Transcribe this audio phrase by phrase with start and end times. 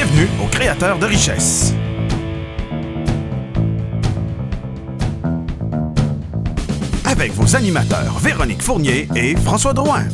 [0.00, 1.74] Bienvenue aux créateurs de richesse.
[7.04, 10.04] Avec vos animateurs Véronique Fournier et François Drouin.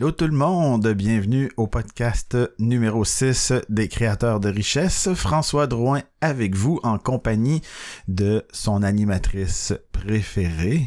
[0.00, 5.10] Allô tout le monde, bienvenue au podcast numéro 6 des créateurs de richesse.
[5.12, 7.60] François Drouin avec vous en compagnie
[8.08, 10.86] de son animatrice préférée.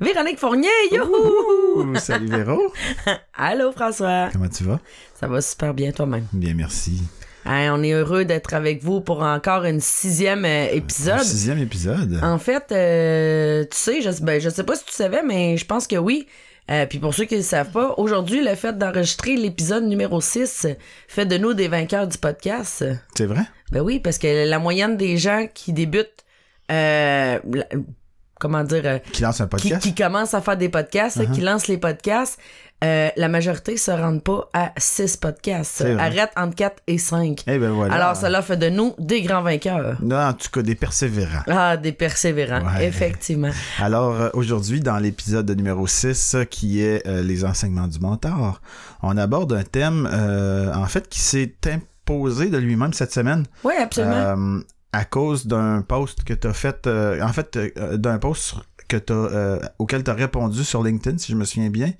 [0.00, 1.82] Véronique Fournier, youhou!
[1.90, 2.58] Ouh, salut Véro.
[3.34, 4.30] Allô François.
[4.32, 4.80] Comment tu vas?
[5.14, 6.24] Ça va super bien toi-même?
[6.32, 7.02] Bien, merci.
[7.44, 11.20] On est heureux d'être avec vous pour encore une sixième euh, épisode.
[11.20, 12.18] Sixième épisode.
[12.22, 15.66] En fait, euh, tu sais, je, ben, je sais pas si tu savais, mais je
[15.66, 16.26] pense que oui.
[16.70, 20.20] Euh, puis pour ceux qui ne le savent pas, aujourd'hui, le fait d'enregistrer l'épisode numéro
[20.20, 20.66] 6
[21.08, 22.84] fait de nous des vainqueurs du podcast.
[23.14, 23.42] C'est vrai?
[23.70, 26.24] Ben oui, parce que la moyenne des gens qui débutent,
[26.72, 27.66] euh, la-
[28.40, 29.82] comment dire, euh, Qui lance un podcast?
[29.82, 31.30] qui commencent à faire des podcasts, Uh-huh.
[31.32, 32.38] qui lancent les podcasts,
[32.84, 35.80] euh, la majorité se rendent pas à 6 podcasts.
[35.98, 37.44] Arrête entre 4 et 5.
[37.46, 37.94] Eh ben voilà.
[37.94, 39.96] Alors, cela fait de nous des grands vainqueurs.
[40.02, 41.42] Non, en tout cas, des persévérants.
[41.48, 42.86] Ah, des persévérants, Ouais.
[42.86, 43.50] effectivement.
[43.80, 48.60] Alors, euh, aujourd'hui, dans l'épisode numéro 6, euh, qui est euh, les enseignements du mentor,
[49.02, 53.44] on aborde un thème, euh, en fait, qui s'est imposé de lui-même cette semaine.
[53.64, 54.60] Oui, absolument.
[54.92, 57.58] À cause d'un post que tu as fait, en fait,
[57.94, 58.54] d'un post
[58.86, 61.90] que t'as, euh, auquel tu as répondu sur LinkedIn, si je me souviens bien,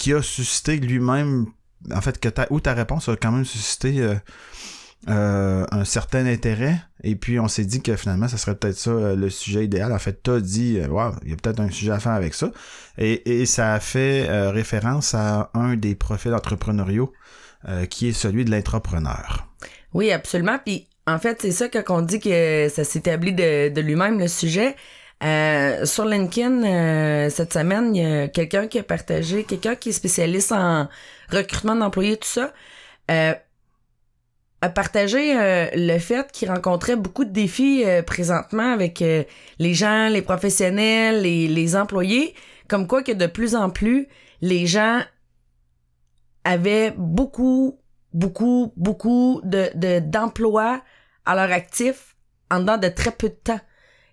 [0.00, 1.44] qui a suscité lui-même,
[1.94, 4.14] en fait, que ta, ou ta réponse a quand même suscité euh,
[5.10, 6.76] euh, un certain intérêt.
[7.04, 9.92] Et puis, on s'est dit que finalement, ça serait peut-être ça euh, le sujet idéal.
[9.92, 12.32] En fait, tu as dit, Wow, il y a peut-être un sujet à faire avec
[12.32, 12.50] ça.
[12.96, 17.12] Et, ça a fait référence à un des profils entrepreneuriaux
[17.90, 19.48] qui est celui de l'intrapreneur.
[19.92, 20.58] Oui, absolument.
[20.64, 24.76] Puis, en fait, c'est ça quand on dit que ça s'établit de lui-même, le sujet.
[25.22, 29.90] Euh, sur LinkedIn, euh, cette semaine, il y a quelqu'un qui a partagé, quelqu'un qui
[29.90, 30.88] est spécialiste en
[31.30, 32.52] recrutement d'employés, tout ça,
[33.10, 33.34] euh,
[34.62, 40.22] a partagé euh, le fait qu'il rencontrait beaucoup de défis présentement avec les gens, les
[40.22, 42.34] professionnels, les, les employés,
[42.68, 44.08] comme quoi que de plus en plus,
[44.40, 45.00] les gens
[46.44, 47.80] avaient beaucoup
[48.12, 50.82] beaucoup, beaucoup de, de, d'emplois
[51.24, 52.16] à leur actif
[52.50, 53.60] en dedans de très peu de temps.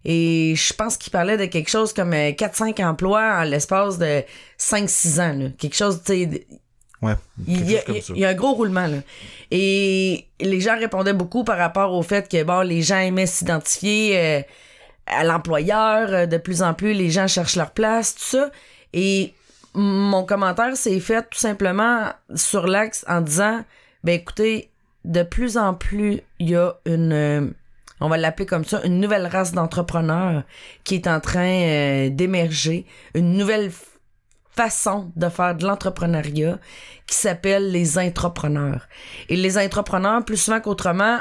[0.09, 4.23] Et je pense qu'il parlait de quelque chose comme euh, 4-5 emplois en l'espace de
[4.57, 5.33] 5-6 ans.
[5.37, 5.49] Là.
[5.57, 6.47] Quelque chose, tu sais,
[7.01, 7.13] Ouais,
[7.45, 8.87] il y, a, il y a un gros roulement.
[8.87, 8.97] Là.
[9.51, 14.17] Et les gens répondaient beaucoup par rapport au fait que bon, les gens aimaient s'identifier
[14.17, 14.41] euh,
[15.05, 16.11] à l'employeur.
[16.11, 18.49] euh, De plus en plus, les gens cherchent leur place, tout ça.
[18.93, 19.33] Et
[19.75, 23.63] mon commentaire s'est fait tout simplement sur l'axe en disant
[24.03, 24.71] ben écoutez,
[25.05, 27.47] de plus en plus, il y a une, euh,
[27.99, 30.43] on va l'appeler comme ça, une nouvelle race d'entrepreneurs
[30.83, 32.85] qui est en train euh, d'émerger,
[33.15, 33.71] une nouvelle
[34.55, 36.57] façon de faire de l'entrepreneuriat
[37.07, 38.87] qui s'appelle les intrapreneurs.
[39.29, 41.19] Et les intrapreneurs, plus souvent qu'autrement,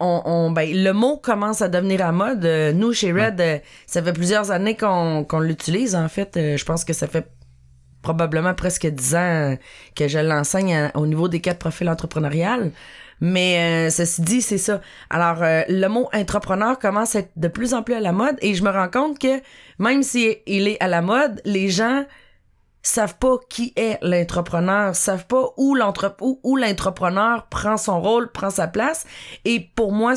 [0.00, 2.44] on, on- ben, le mot commence à devenir à mode.
[2.44, 5.94] Euh, Nous, chez Red, euh, ça fait plusieurs années qu'on l'utilise.
[5.94, 7.26] En fait, Euh, je pense que ça fait
[8.02, 9.56] probablement presque 10 ans
[9.94, 12.70] que je l'enseigne à- au niveau des quatre profils entrepreneuriales.
[13.20, 14.80] Mais euh, ceci dit, c'est ça.
[15.08, 18.36] Alors, euh, le mot entrepreneur commence à être de plus en plus à la mode
[18.42, 19.40] et je me rends compte que
[19.78, 22.04] même si il est à la mode, les gens
[22.82, 28.30] savent pas qui est l'entrepreneur, savent pas où l'entre- où, où l'entrepreneur prend son rôle,
[28.30, 29.06] prend sa place.
[29.44, 30.14] Et pour moi,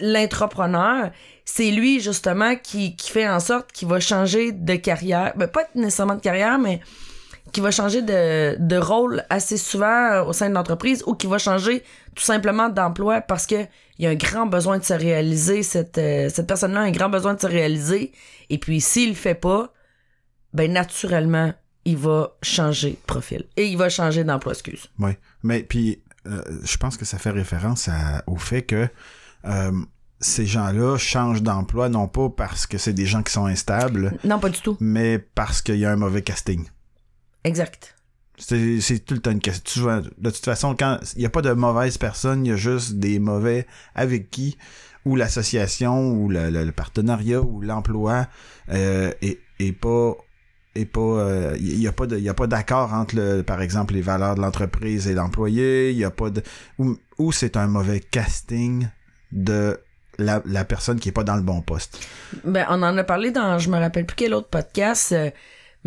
[0.00, 1.10] l'entrepreneur,
[1.44, 5.64] c'est lui justement qui, qui fait en sorte qu'il va changer de carrière, ben, pas
[5.74, 6.80] nécessairement de carrière, mais
[7.52, 11.26] qui va changer de, de rôle assez souvent euh, au sein de l'entreprise ou qui
[11.26, 11.82] va changer
[12.14, 13.62] tout simplement d'emploi parce que
[13.98, 16.90] il y a un grand besoin de se réaliser cette euh, cette personne-là a un
[16.90, 18.12] grand besoin de se réaliser.
[18.50, 19.72] Et puis s'il le fait pas
[20.54, 21.52] ben naturellement
[21.84, 24.86] il va changer de profil et il va changer d'emploi excuse.
[24.98, 28.88] Oui, mais puis euh, je pense que ça fait référence à- au fait que
[29.46, 29.72] euh,
[30.20, 34.38] ces gens-là changent d'emploi non pas parce que c'est des gens qui sont instables, non
[34.38, 34.76] pas du tout.
[34.80, 36.66] mais parce qu'il y a un mauvais casting.
[37.44, 37.96] Exact
[38.38, 40.02] C'est tout le temps une question.
[40.18, 42.94] De toute façon, quand il n'y a pas de mauvaises personnes, il y a juste
[42.94, 44.56] des mauvais avec qui,
[45.04, 48.26] ou l'association, ou le, le- le partenariat, ou l'emploi
[48.70, 50.14] euh, est, est pas
[50.74, 53.60] est pas euh, il y a pas de y a pas d'accord entre le, par
[53.62, 56.42] exemple les valeurs de l'entreprise et l'employé il y a pas de
[56.78, 58.86] ou, ou c'est un mauvais casting
[59.32, 59.80] de
[60.18, 62.06] la, la personne qui est pas dans le bon poste
[62.44, 65.30] Ben, on en a parlé dans, je me rappelle plus quel autre podcast, euh,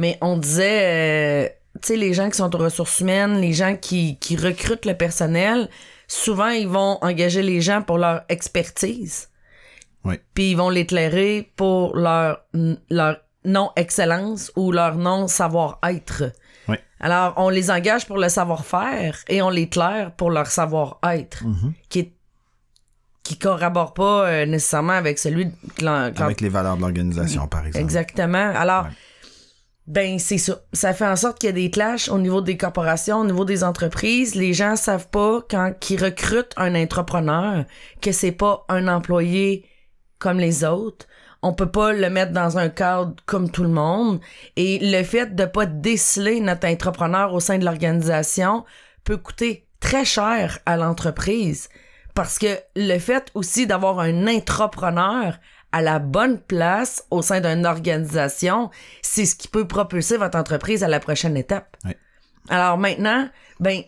[0.02, 1.50] mais on disait, euh,
[1.82, 4.96] tu sais, les gens qui sont aux ressources humaines, les gens qui, qui recrutent le
[4.96, 5.70] personnel,
[6.08, 9.30] souvent, ils vont engager les gens pour leur expertise.
[10.04, 10.16] Oui.
[10.34, 12.42] Puis ils vont l'éclairer pour leur,
[12.90, 16.24] leur non-excellence ou leur non-savoir-être.
[16.68, 16.78] Oui.
[17.00, 21.74] Alors, on les engage pour le savoir-faire et on les claire pour leur savoir-être, Mhm.
[21.90, 22.14] qui est
[23.24, 25.54] qui corrobore pas euh, nécessairement avec celui de
[25.86, 27.84] l'en- quand- Avec les valeurs de l'organisation, par exemple.
[27.86, 28.52] Exactement.
[28.56, 28.90] Alors, Ouais.
[29.88, 30.62] Ben c'est ça.
[30.74, 33.46] Ça fait en sorte qu'il y a des clashs au niveau des corporations, au niveau
[33.46, 34.36] des entreprises.
[34.36, 37.66] Les gens savent pas quand ils recrutent un entrepreneur
[38.02, 39.66] que c'est pas un employé
[40.20, 41.08] comme les autres.
[41.42, 44.20] On peut pas le mettre dans un cadre comme tout le monde.
[44.56, 48.64] Et le fait de pas déceler notre entrepreneur au sein de l'organisation
[49.04, 51.70] peut coûter très cher à l'entreprise.
[52.14, 55.40] Parce que le fait aussi d'avoir un intrapreneur
[55.72, 58.70] à la bonne place au sein d'une organisation,
[59.02, 61.78] c'est ce qui peut propulser votre entreprise à la prochaine étape.
[61.86, 61.92] Oui.
[62.50, 63.30] Alors maintenant,
[63.60, 63.82] ben,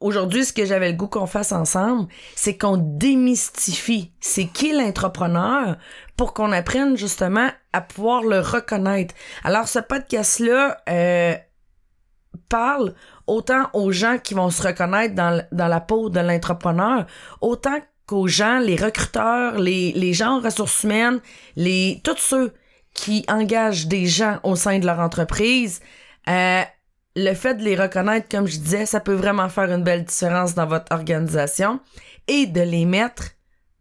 [0.00, 5.76] aujourd'hui, ce que j'avais le goût qu'on fasse ensemble, c'est qu'on démystifie c'est qui l'entrepreneur
[6.16, 9.14] pour qu'on apprenne justement à pouvoir le reconnaître.
[9.44, 11.34] Alors, ce podcast-là euh,
[12.48, 12.94] parle
[13.26, 17.06] autant aux gens qui vont se reconnaître dans, dans la peau de l'entrepreneur,
[17.40, 21.20] autant qu'aux gens, les recruteurs, les, les gens en ressources humaines,
[21.56, 22.52] les, tous ceux
[22.94, 25.80] qui engagent des gens au sein de leur entreprise,
[26.28, 26.62] euh,
[27.16, 30.54] le fait de les reconnaître, comme je disais, ça peut vraiment faire une belle différence
[30.54, 31.80] dans votre organisation
[32.28, 33.24] et de les mettre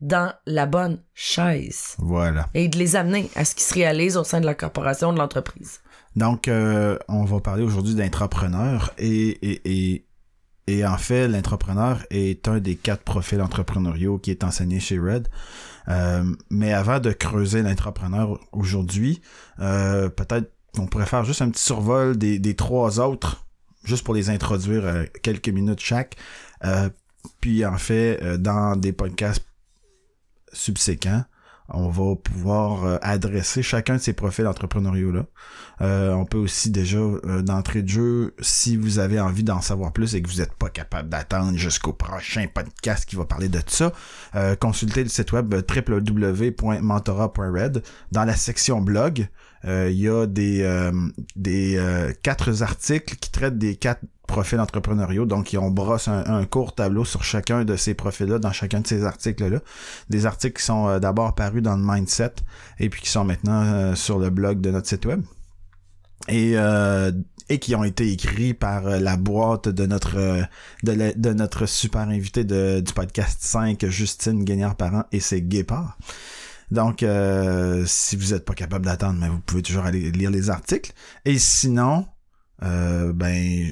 [0.01, 2.47] dans la bonne chaise Voilà.
[2.53, 5.19] et de les amener à ce qui se réalise au sein de la corporation, de
[5.19, 5.79] l'entreprise.
[6.15, 9.61] Donc, euh, on va parler aujourd'hui d'entrepreneur et, et,
[9.93, 10.05] et,
[10.71, 15.27] et en fait, l'entrepreneur est un des quatre profils entrepreneuriaux qui est enseigné chez Red.
[15.89, 19.21] Euh, mais avant de creuser l'entrepreneur aujourd'hui,
[19.59, 23.45] euh, peut-être qu'on pourrait faire juste un petit survol des, trois autres,
[23.83, 26.15] juste pour les introduire euh, quelques minutes chaque.
[27.41, 29.45] Puis en fait, dans des podcasts
[30.53, 31.25] subséquents,
[31.73, 35.25] on va pouvoir euh, adresser chacun de ces profils entrepreneuriaux-là.
[35.81, 39.91] Euh, on peut aussi déjà, euh, d'entrée de jeu, si vous avez envie d'en savoir
[39.91, 43.59] plus et que vous n'êtes pas capable d'attendre jusqu'au prochain podcast qui va parler de
[43.65, 43.91] ça,
[44.35, 47.81] euh, consultez le site web euh, www.mentora.red.
[48.11, 49.27] Dans la section blog,
[49.63, 50.91] il y a des, euh,
[51.35, 55.25] des euh, quatre articles qui traitent des quatre profils entrepreneuriaux.
[55.25, 58.87] Donc, on brosse un, un court tableau sur chacun de ces profils-là, dans chacun de
[58.87, 59.59] ces articles-là.
[60.09, 62.35] Des articles qui sont euh, d'abord parus dans le Mindset
[62.79, 65.21] et puis qui sont maintenant euh, sur le blog de notre site web.
[66.27, 67.11] Et, euh,
[67.49, 70.43] et qui ont été écrits par euh, la boîte de notre euh,
[70.83, 75.97] de, notre super invité du podcast 5, Justine Gagnard-Parent et c'est Guépard.
[76.71, 80.49] Donc, euh, si vous n'êtes pas capable d'attendre, mais vous pouvez toujours aller lire les
[80.49, 80.93] articles.
[81.25, 82.05] Et sinon,
[82.63, 83.71] euh, ben,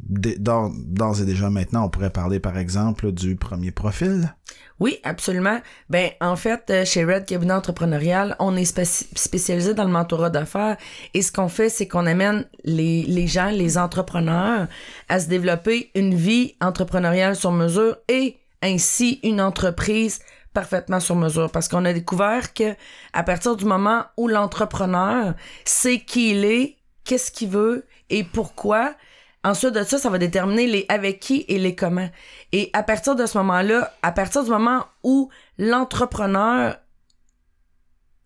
[0.00, 4.34] d'ores et déjà maintenant, on pourrait parler par exemple du premier profil.
[4.80, 5.60] Oui, absolument.
[5.90, 10.30] Ben, en fait, euh, chez Red Cabinet Entrepreneurial, on est spéci- spécialisé dans le mentorat
[10.30, 10.78] d'affaires
[11.12, 14.68] et ce qu'on fait, c'est qu'on amène les, les gens, les entrepreneurs
[15.08, 20.20] à se développer une vie entrepreneuriale sur mesure et ainsi une entreprise
[20.52, 22.74] parfaitement sur mesure parce qu'on a découvert que
[23.12, 28.94] à partir du moment où l'entrepreneur sait qui il est, qu'est-ce qu'il veut et pourquoi,
[29.42, 32.10] Ensuite de ça, ça va déterminer les avec qui et les comment.
[32.52, 36.76] Et à partir de ce moment-là, à partir du moment où l'entrepreneur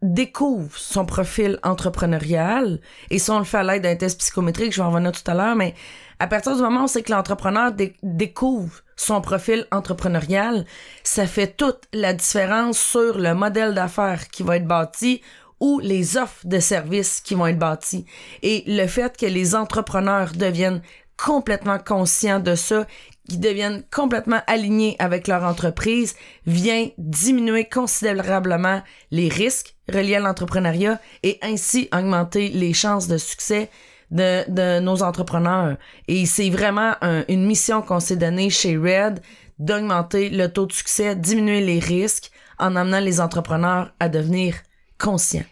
[0.03, 4.81] découvre son profil entrepreneurial, et ça on le fait à l'aide d'un test psychométrique, je
[4.81, 5.75] vais en revenir tout à l'heure, mais
[6.19, 10.65] à partir du moment où c'est que l'entrepreneur dé- découvre son profil entrepreneurial,
[11.03, 15.21] ça fait toute la différence sur le modèle d'affaires qui va être bâti
[15.61, 18.07] ou les offres de services qui vont être bâties.
[18.43, 20.83] Et le fait que les entrepreneurs deviennent
[21.17, 22.87] complètement conscients de ça,
[23.29, 26.15] qui deviennent complètement alignés avec leur entreprise,
[26.47, 33.71] vient diminuer considérablement les risques reliés à l'entrepreneuriat et ainsi augmenter les chances de succès
[34.11, 35.77] de, de nos entrepreneurs.
[36.09, 39.21] Et c'est vraiment un- une mission qu'on s'est donnée chez Red
[39.59, 44.55] d'augmenter le taux de succès, diminuer les risques en amenant les entrepreneurs à devenir
[44.99, 45.45] conscients.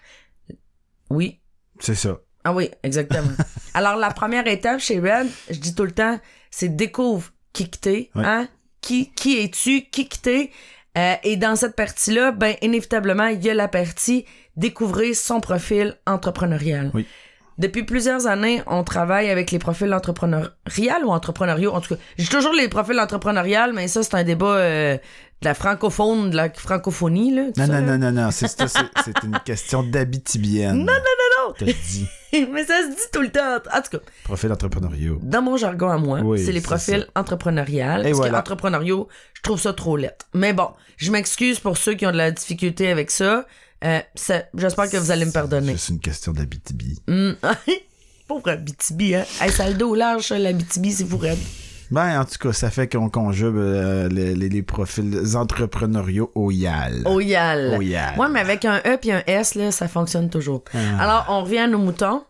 [1.11, 1.41] Oui,
[1.81, 2.19] C'est ça.
[2.45, 3.31] ah oui, exactement.
[3.75, 6.19] Alors, la première étape chez Red, je dis tout le temps,
[6.51, 8.25] c'est découvre qui que t'es, Ouais.
[8.25, 8.49] hein?
[8.81, 9.83] Qui, qui es-tu?
[9.91, 10.51] Qui que t'es?
[10.99, 14.25] Euh, et dans cette partie-là, ben, inévitablement, il y a la partie
[14.57, 16.91] découvrir son profil entrepreneurial.
[16.93, 17.07] Oui.
[17.59, 20.51] Depuis plusieurs années, on travaille avec les profils entrepreneuriaux
[21.05, 21.73] ou entrepreneuriaux.
[21.73, 25.45] En tout cas, j'ai toujours les profils entrepreneuriaux, mais ça, c'est un débat euh, de
[25.45, 27.43] la francophone, de la francophonie, là.
[27.57, 27.99] Non, ça, non, là.
[27.99, 28.47] non, non, non, c'est
[29.25, 30.79] une question d'habitibienne.
[30.79, 31.55] Non, non, non, non!
[31.61, 32.09] Je te dis.
[32.53, 33.57] mais ça se dit tout le temps.
[33.57, 35.17] En tout cas, Profil entrepreneurial.
[35.23, 38.01] dans mon jargon à moi, Oui, c'est les profils entrepreneuriales.
[38.03, 38.33] Et Parce voilà.
[38.35, 40.27] que entrepreneuriaux, je trouve ça trop lettre.
[40.33, 43.45] Mais bon, je m'excuse pour ceux qui ont de la difficulté avec ça.
[43.85, 44.01] Euh,
[44.55, 45.75] J'espère que vous allez me pardonner.
[45.77, 47.03] C'est une question d'Abitibi.
[48.29, 49.25] Pauvre Abitibi, hein.
[49.41, 51.39] Hey, ça a le dos large, l'Abitibi, c'est fou raide.
[51.91, 56.51] Ben, en tout cas, ça fait qu'on conjugue euh, les, les- les profils entrepreneuriaux au
[56.51, 57.03] YAL.
[57.05, 57.75] Au YAL.
[57.77, 58.19] Au YAL.
[58.19, 60.65] Ouais, mais avec un E puis un S, là, ça fonctionne toujours.
[60.73, 60.79] Ah.
[61.03, 62.23] Alors, on revient à nos moutons.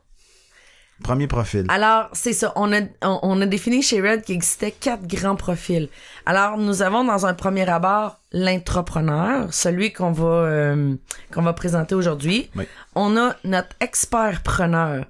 [1.03, 1.67] Premier profil.
[1.69, 2.53] Alors, c'est ça.
[2.57, 5.89] On a, on, on a défini chez Red qu'il existait quatre grands profils.
[6.27, 10.95] Alors, nous avons dans un premier abord l'entrepreneur, celui qu'on va, euh,
[11.33, 12.51] qu'on va présenter aujourd'hui.
[12.57, 12.65] Oui.
[12.95, 15.05] On a notre expert-preneur,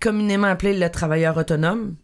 [0.00, 1.96] communément appelé le travailleur autonome.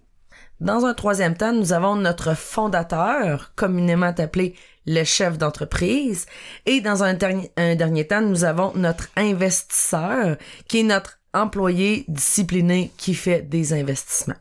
[0.61, 4.55] Dans un troisième temps, nous avons notre fondateur, communément appelé
[4.87, 6.27] le chef d'entreprise.
[6.67, 10.37] Et dans un, dernier- un dernier temps, nous avons notre investisseur,
[10.69, 14.35] qui est notre employé discipliné qui fait des investissements.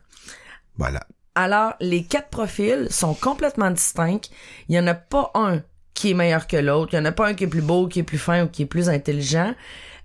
[0.76, 1.00] Voilà.
[1.34, 4.28] Alors, les quatre profils sont complètement distincts.
[4.68, 5.62] Il n'y en a pas un
[5.94, 6.94] qui est meilleur que l'autre.
[6.94, 8.48] Il n'y en a pas un qui est plus beau, qui est plus fin ou
[8.48, 9.54] qui est plus intelligent.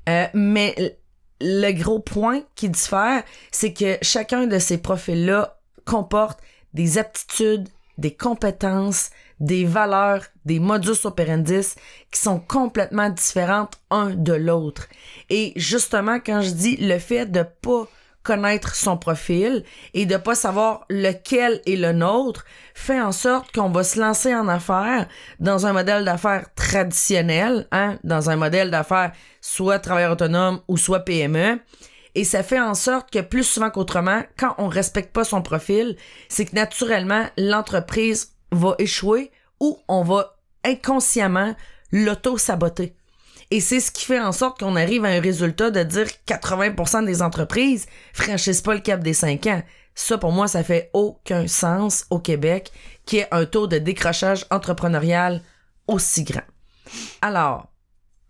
[0.08, 0.98] Euh, mais
[1.41, 6.39] le gros point qui diffère, c'est que chacun de ces profils-là comporte
[6.74, 11.62] des aptitudes, des compétences, des valeurs, des modus operandi
[12.12, 14.88] qui sont complètement différentes un de l'autre.
[15.29, 17.88] Et justement, quand je dis le fait de pas
[18.24, 23.69] connaître son profil et de pas savoir lequel est le nôtre fait en sorte qu'on
[23.69, 25.08] va se lancer en affaires
[25.39, 31.00] dans un modèle d'affaires traditionnel, hein, dans un modèle d'affaires soit travailleur autonome ou soit
[31.00, 31.60] PME.
[32.15, 35.96] Et ça fait en sorte que plus souvent qu'autrement, quand on respecte pas son profil,
[36.27, 41.56] c'est que naturellement, l'entreprise va échouer ou on va inconsciemment
[41.91, 42.96] l'auto-saboter.
[43.51, 46.34] Et c'est ce qui fait en sorte qu'on arrive à un résultat de dire que
[46.34, 49.63] 80% des entreprises franchissent pas le cap des 5 ans.
[49.96, 52.72] Ça, pour moi, ça fait aucun sens au Québec
[53.06, 55.41] qui ait un taux de décrochage entrepreneurial
[55.88, 56.44] aussi grand.
[57.22, 57.68] Alors,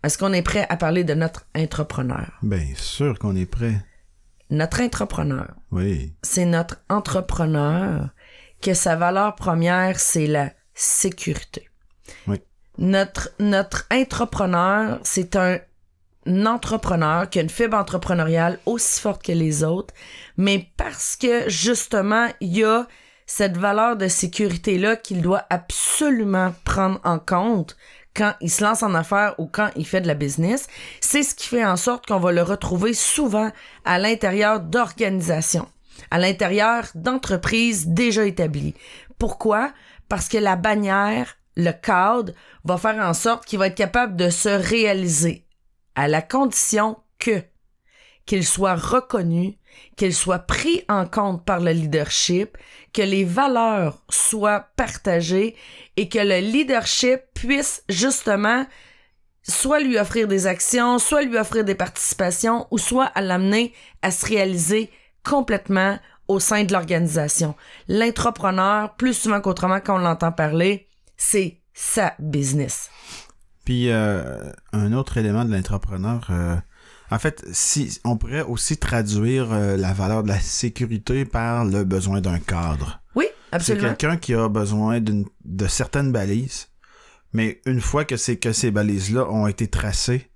[0.04, 2.32] est-ce qu'on est prêt à parler de notre entrepreneur?
[2.42, 3.76] Bien sûr qu'on est prêt.
[4.50, 6.14] Notre entrepreneur, Oui.
[6.24, 8.10] c'est notre entrepreneur
[8.62, 11.70] que sa valeur première, c'est la sécurité.
[12.28, 12.42] Oui.
[12.78, 15.60] Notre, notre entrepreneur, c'est un
[16.46, 19.94] entrepreneur qui a une fibre entrepreneuriale aussi forte que les autres,
[20.38, 22.88] mais parce que justement, il y a
[23.25, 27.78] cette valeur de sécurité-là qu'il doit absolument prendre en compte
[28.16, 30.68] quand il se lance en affaires ou quand il fait de la business,
[31.00, 33.51] c'est ce qui fait en sorte qu'on va le retrouver souvent
[33.86, 35.68] à l'intérieur d'organisations,
[36.12, 38.75] à l'intérieur d'entreprises déjà établies.
[39.18, 39.74] Pourquoi?
[40.08, 44.29] Parce que la bannière, le cadre, va faire en sorte qu'il va être capable de
[44.29, 45.46] se réaliser
[45.96, 47.44] à la condition que
[48.25, 49.58] qu'il soit reconnu,
[49.98, 52.60] qu'il soit pris en compte par le leadership,
[52.94, 55.56] que les valeurs soient partagées
[55.98, 58.68] et que le leadership puisse justement
[59.41, 64.12] soit lui offrir des actions, soit lui offrir des participations ou soit à l'amener à
[64.12, 64.91] se réaliser
[65.24, 65.98] complètement
[66.28, 67.56] au sein de l'organisation.
[67.88, 72.90] L'entrepreneur, plus souvent qu'autrement quand on l'entend parler, c'est sa business.
[73.66, 76.56] Puis euh, un autre élément de l'entrepreneur, euh,
[77.12, 81.84] en fait, si on pourrait aussi traduire euh, la valeur de la sécurité par le
[81.84, 83.02] besoin d'un cadre.
[83.16, 83.88] Oui, C'est absolument.
[83.90, 86.68] quelqu'un qui a besoin de certaines balises,
[87.34, 90.30] mais une fois que c'est que ces balises-là ont été tracées,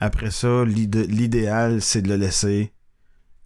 [0.00, 2.72] après ça, l'idé- l'idéal, c'est de le laisser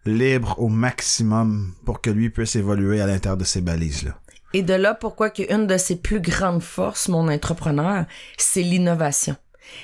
[0.04, 4.18] libre au maximum pour que lui puisse évoluer à l'intérieur de ces balises-là.
[4.54, 8.04] Et de là, pourquoi qu'une de ses plus grandes forces, mon entrepreneur,
[8.37, 9.37] c'est l'innovation.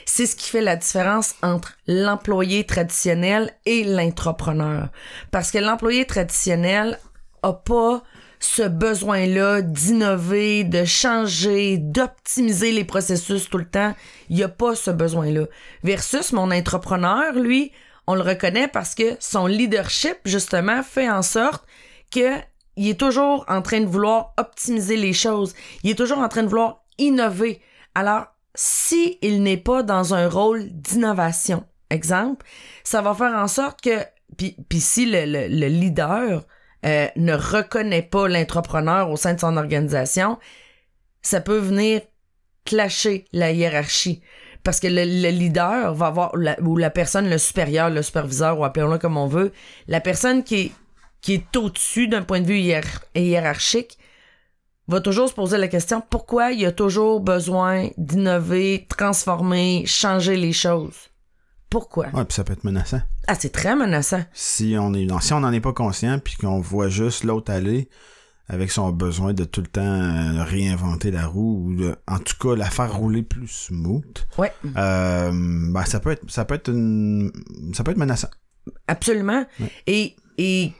[0.04, 4.90] C'est ce qui fait la différence entre l'employé traditionnel et l'entrepreneur.
[5.30, 6.98] Parce que l'employé traditionnel
[7.42, 8.02] a pas
[8.40, 13.94] ce besoin-là d'innover, de changer, d'optimiser les processus tout le temps.
[14.28, 15.46] Il n'y a pas ce besoin-là.
[15.82, 17.72] Versus mon entrepreneur, lui,
[18.08, 21.64] on le reconnaît parce que son leadership, justement, fait en sorte
[22.10, 22.38] que
[22.76, 25.54] il est toujours en train de vouloir optimiser les choses.
[25.82, 27.60] Il est toujours en train de vouloir innover.
[27.94, 32.46] Alors, si n'est pas dans un rôle d'innovation, exemple,
[32.82, 33.98] ça va faire en sorte que,
[34.38, 36.46] puis, si le, le, le leader
[36.86, 40.38] euh, ne reconnaît pas l'entrepreneur au sein de son organisation,
[41.20, 42.00] ça peut venir
[42.64, 44.22] clasher la hiérarchie.
[44.68, 48.58] Parce que le, le leader va avoir, la- ou la personne, le supérieur, le superviseur,
[48.58, 49.50] ou appelons-le comme on veut,
[49.86, 50.72] la personne qui est,
[51.22, 53.96] qui est au-dessus d'un point de vue hiér- hiérarchique,
[54.86, 60.36] va toujours se poser la question pourquoi il y a toujours besoin d'innover, transformer, changer
[60.36, 60.96] les choses?
[61.70, 62.08] Pourquoi?
[62.12, 63.00] Ouais, puis ça peut être menaçant.
[63.26, 64.22] Ah, c'est très menaçant.
[64.34, 67.88] Si on est, si on n'en est pas conscient puis qu'on voit juste l'autre aller,
[68.48, 72.36] avec son besoin de tout le temps euh, réinventer la roue ou de, en tout
[72.40, 74.26] cas la faire rouler plus smooth.
[74.38, 74.52] Ouais.
[74.76, 77.30] Euh, ben, ça peut être ça peut être une
[77.74, 78.30] ça peut être menaçant.
[78.86, 79.44] Absolument.
[79.60, 79.70] Ouais.
[79.86, 80.72] Et, et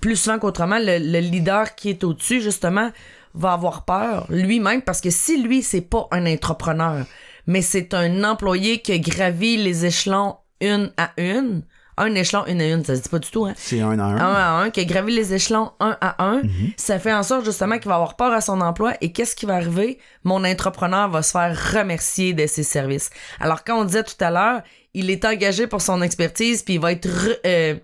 [0.00, 2.90] plus souvent qu'autrement, le, le leader qui est au-dessus, justement,
[3.34, 7.06] va avoir peur lui-même parce que si lui, c'est pas un entrepreneur,
[7.46, 11.62] mais c'est un employé qui gravit les échelons une à une,
[12.02, 13.54] un échelon une à une, ça se dit pas du tout, hein?
[13.56, 14.16] C'est un à un.
[14.16, 16.72] un à un, qui a gravi les échelons un à un, Mhm.
[16.76, 19.46] ça fait en sorte justement qu'il va avoir peur à son emploi et qu'est-ce qui
[19.46, 19.98] va arriver?
[20.24, 23.10] Mon entrepreneur va se faire remercier de ses services.
[23.40, 24.62] Alors quand on disait tout à l'heure,
[24.94, 27.74] il est engagé pour son expertise puis il va être re- euh,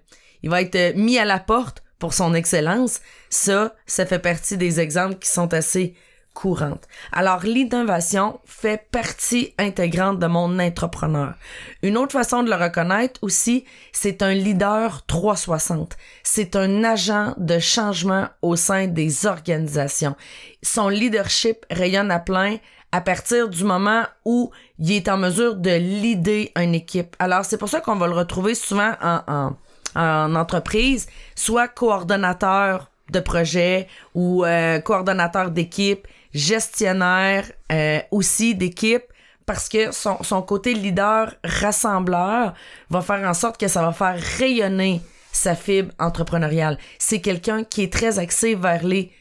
[0.43, 3.01] il va être euh, mis à la porte pour son excellence.
[3.31, 5.95] Ça, ça fait partie des exemples qui sont assez
[6.35, 6.87] courantes.
[7.13, 11.35] Alors l'innovation fait partie intégrante de mon entrepreneur.
[11.83, 15.97] Une autre façon de le reconnaître aussi, c'est un leader 360.
[16.23, 20.17] C'est un agent de changement au sein des organisations.
[20.63, 22.59] Son leadership rayonne à plein
[22.93, 27.17] à partir du moment où il est en mesure de leader une équipe.
[27.19, 29.57] Alors c'est pour ça qu'on va le retrouver souvent en, en,
[29.97, 39.05] en entreprise, soit coordonnateur de projet ou euh, coordonnateur d'équipe, gestionnaire euh, aussi d'équipe
[39.47, 42.55] parce que son, son côté leader rassembleur
[42.91, 45.01] va faire en sorte que ça va faire rayonner
[45.33, 46.79] sa fibre entrepreneuriale.
[46.99, 49.13] C'est quelqu'un qui est très axé vers les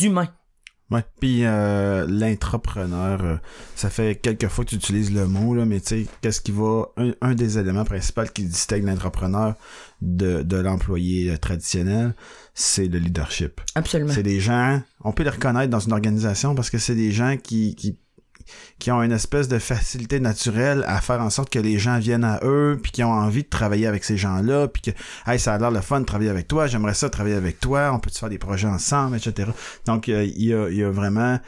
[0.00, 0.35] humains.
[0.90, 1.04] Ouais.
[1.20, 3.36] Puis euh, l'intrapreneur, euh,
[3.74, 6.52] ça fait quelques fois que tu utilises le mot, là, mais tu sais, qu'est-ce qui
[6.52, 6.84] va.
[6.96, 9.54] Un, un des éléments principaux qui distingue l'entrepreneur
[10.00, 12.14] de, de l'employé euh, traditionnel,
[12.54, 13.60] c'est le leadership.
[13.74, 14.12] Absolument.
[14.12, 17.36] C'est des gens, on peut les reconnaître dans une organisation parce que c'est des gens
[17.36, 17.98] qui, qui,
[18.78, 22.24] qui ont une espèce de facilité naturelle à faire en sorte que les gens viennent
[22.24, 24.90] à eux, puis qui ont envie de travailler avec ces gens-là, puis que,
[25.30, 27.92] hey, ça a l'air le fun de travailler avec toi, j'aimerais ça travailler avec toi,
[27.92, 29.50] on peut-tu faire des projets ensemble, etc.
[29.86, 31.38] Donc, euh, il y, a, il y a vraiment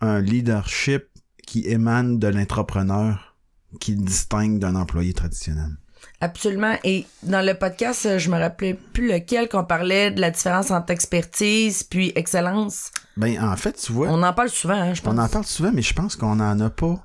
[0.00, 1.04] un leadership
[1.46, 3.36] qui émane de l'entrepreneur
[3.80, 5.76] qui le distingue d'un employé traditionnel.
[6.20, 6.76] Absolument.
[6.82, 10.70] Et dans le podcast, euh, je me rappelais plus lequel qu'on parlait de la différence
[10.70, 12.90] entre expertise puis excellence.
[13.16, 15.14] Ben, en fait, tu vois, On en parle souvent, hein, je pense.
[15.14, 16.98] On en parle souvent, mais je pense qu'on n'en a pas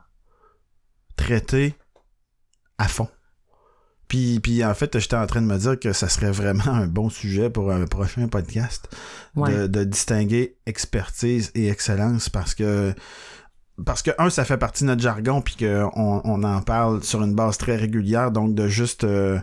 [1.17, 1.75] traité
[2.77, 3.07] à fond.
[4.07, 6.87] Puis, puis en fait, j'étais en train de me dire que ça serait vraiment un
[6.87, 8.89] bon sujet pour un prochain podcast
[9.35, 9.53] Ouais.
[9.53, 12.93] de, de distinguer expertise et excellence parce que
[13.85, 17.03] parce que un ça fait partie de notre jargon puis que on, on en parle
[17.03, 19.39] sur une base très régulière donc de juste euh,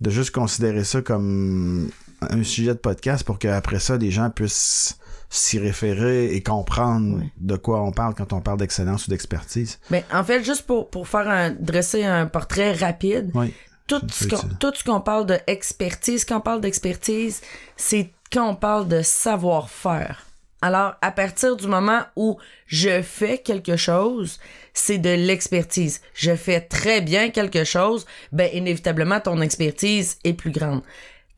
[0.00, 4.98] de juste considérer ça comme un sujet de podcast pour qu'après ça les gens puissent
[5.28, 9.80] s'y référer et comprendre de quoi on parle quand on parle d'excellence ou d'expertise.
[9.90, 13.52] Ben, en fait, juste pour, pour faire un, dresser un portrait rapide, Oui.
[13.88, 17.40] tout ce qu'on, tout ce qu'on parle de expertise, quand on parle d'expertise,
[17.76, 20.26] c'est quand on parle de savoir-faire.
[20.62, 24.38] Alors, à partir du moment où je fais quelque chose,
[24.72, 26.00] c'est de l'expertise.
[26.14, 30.82] Je fais très bien quelque chose, ben, inévitablement, ton expertise est plus grande.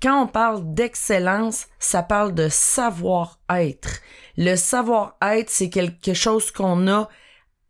[0.01, 4.01] Quand on parle d'excellence, ça parle de savoir-être.
[4.37, 7.09] Le savoir-être, c'est quelque chose qu'on a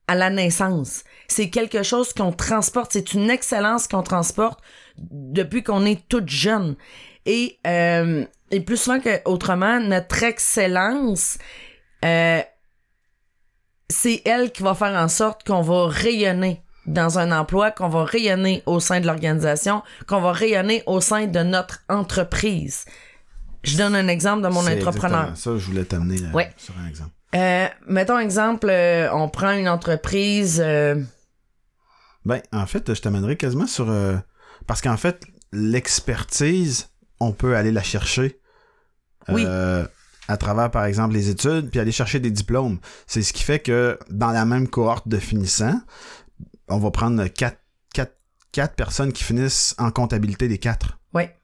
[0.07, 1.05] à la naissance.
[1.29, 4.61] C'est quelque chose qu'on transporte, c'est une excellence qu'on transporte
[4.99, 6.77] depuis qu'on est toute jeune.
[7.25, 11.39] Et, euh, et plus souvent qu'autrement, notre excellence,
[12.05, 12.41] euh,
[13.91, 18.05] c'est elle qui va faire en sorte qu'on va rayonner dans un emploi, qu'on va
[18.05, 22.85] rayonner au sein de l'organisation, qu'on va rayonner au sein de notre entreprise.
[23.63, 25.37] Je donne un exemple de mon entrepreneur.
[25.37, 26.51] Ça, je voulais t'amener euh, Ouais.
[26.57, 27.11] sur un exemple.
[27.35, 30.59] Euh, mettons exemple, euh, on prend une entreprise.
[32.25, 33.93] Ben, en fait, je t'amènerai quasiment sur.
[34.67, 36.89] parce qu'en fait, l'expertise,
[37.21, 38.41] on peut aller la chercher.
[39.29, 39.45] Oui.
[39.47, 39.87] euh,
[40.31, 42.79] à travers, par exemple, les études, puis aller chercher des diplômes.
[43.07, 45.81] C'est ce qui fait que dans la même cohorte de finissants,
[46.69, 47.59] on va prendre quatre,
[47.95, 48.15] quatre,
[48.53, 50.99] quatre personnes qui finissent en comptabilité des quatre.
[51.15, 51.35] Ouais.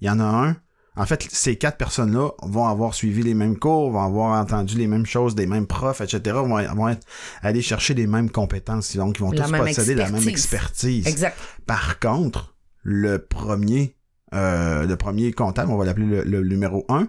[0.00, 0.56] Il y en a un.
[0.96, 4.86] En fait, ces quatre personnes-là vont avoir suivi les mêmes cours, vont avoir entendu les
[4.86, 6.36] mêmes choses des mêmes profs, etc.
[6.36, 7.04] vont, vont être,
[7.42, 8.94] aller chercher les mêmes compétences.
[8.94, 10.98] Donc, ils vont La tous posséder la même expertise.
[10.98, 11.06] expertise.
[11.06, 11.38] exact.
[11.66, 13.96] Par contre, le premier,
[14.34, 17.08] euh, le premier comptable, on va l'appeler le, le numéro 1,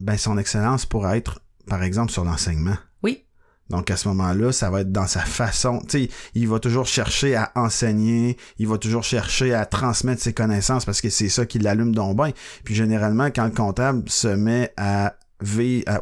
[0.00, 2.76] ben son excellence pourra être, par exemple, sur l'enseignement.
[3.02, 3.24] Oui.
[3.68, 5.80] Donc à ce moment-là, ça va être dans sa façon.
[5.88, 10.32] Tu sais, il va toujours chercher à enseigner, il va toujours chercher à transmettre ses
[10.32, 12.32] connaissances parce que c'est ça qui l'allume donc bien.
[12.64, 15.14] Puis généralement, quand le comptable se met à-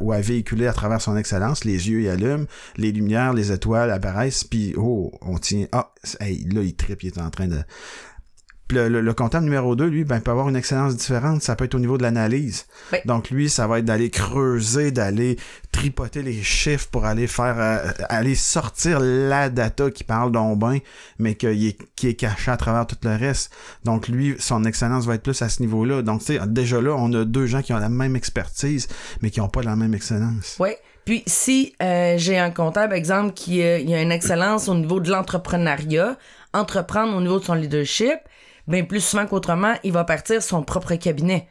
[0.01, 3.91] ou à véhiculer à travers son excellence, les yeux y allument, les lumières, les étoiles
[3.91, 5.67] apparaissent, puis oh, on tient.
[5.73, 7.59] Ah, hey, là, il tripe, il est en train de.
[8.71, 11.43] Le, le- le comptable numéro 2, lui, ben, peut avoir une excellence différente.
[11.43, 12.67] Ça peut être au niveau de l'analyse.
[12.93, 12.99] Oui.
[13.07, 15.37] Donc lui, ça va être d'aller creuser, d'aller
[15.73, 20.79] tripoter les chiffres pour aller faire euh, aller sortir la data qui parle bien,
[21.19, 23.53] mais qui est, qui est cachée à travers tout le reste.
[23.85, 26.03] Donc lui, son excellence va être plus à ce niveau-là.
[26.03, 28.89] Donc tu sais, déjà là, on a deux gens qui ont la même expertise,
[29.23, 30.57] mais qui n'ont pas la même excellence.
[30.59, 30.71] Oui.
[31.05, 35.01] Puis si euh, j'ai un comptable, exemple, qui euh, il a une excellence au niveau
[35.01, 36.19] de l'entrepreneuriat,
[36.53, 38.19] entreprendre au niveau de son leadership,
[38.69, 41.49] bien plus souvent qu'autrement, il va partir son propre cabinet.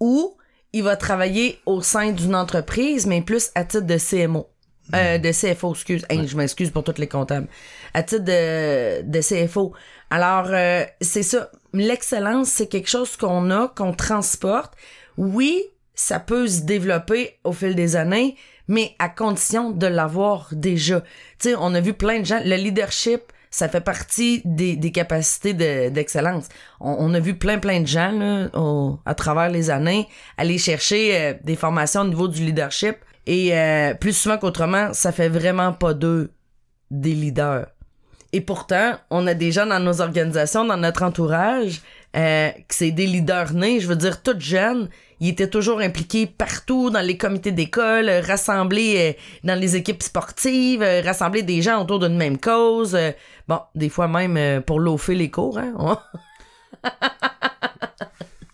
[0.00, 0.36] Ou
[0.72, 4.48] il va travailler au sein d'une entreprise, mais plus à titre de CMO.
[4.94, 6.04] Euh, de CFO, excuse.
[6.08, 7.46] Hey, Je m'excuse pour tous les comptables.
[7.94, 9.72] À titre de, de CFO.
[10.10, 11.50] Alors, euh, c'est ça.
[11.72, 14.74] L'excellence, c'est quelque chose qu'on a, qu'on transporte.
[15.16, 15.62] Oui,
[15.94, 18.36] ça peut se développer au fil des années,
[18.68, 21.00] mais à condition de l'avoir déjà.
[21.38, 22.40] Tu sais, on a vu plein de gens.
[22.44, 26.48] Le leadership, ça fait partie des, capacités de- d'excellence.
[26.80, 28.48] on, on a vu plein, plein de gens là,
[29.06, 32.96] à travers les années aller chercher euh, des formations au niveau du leadership.
[33.26, 36.32] Et euh, plus souvent qu'autrement, ça fait vraiment pas d'eux
[36.90, 37.66] des leaders.
[38.32, 41.82] Et pourtant, on a des gens dans nos organisations, dans notre entourage,
[42.16, 44.88] euh, que c'est des leaders nés, je veux dire, toutes jeunes.
[45.24, 50.02] Ils étaient toujours impliqués partout, dans les comités d'école, euh, rassemblés euh, dans les équipes
[50.02, 52.98] sportives, euh, rassembler des gens autour d'une même cause.
[53.46, 55.98] bon, des fois même pour loafer les cours, hein.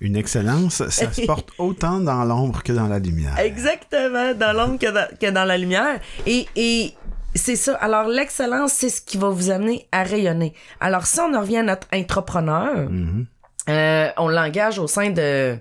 [0.00, 3.36] Une excellence, ça se porte autant dans l'ombre que dans la lumière.
[3.40, 5.98] Exactement, dans l'ombre que dans, que dans la lumière.
[6.24, 6.94] Et, et
[7.34, 7.74] c'est ça.
[7.76, 10.54] Alors, l'excellence, c'est ce qui va vous amener à rayonner.
[10.80, 13.26] Alors, si on en revient à notre entrepreneur, Mhm.
[13.70, 15.58] euh, on l'engage au sein de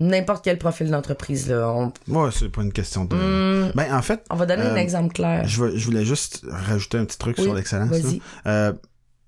[0.00, 1.48] n'importe quel profil d'entreprise.
[1.48, 1.68] Là.
[1.70, 3.14] On, Ouais, c'est pas une question de.
[3.16, 5.46] Hmm, Ben, en fait, on va donner un Euh, exemple clair.
[5.46, 7.90] je, veux- je voulais juste rajouter un petit truc Oui, sur l'excellence.
[7.90, 8.10] là.
[8.46, 8.72] Euh,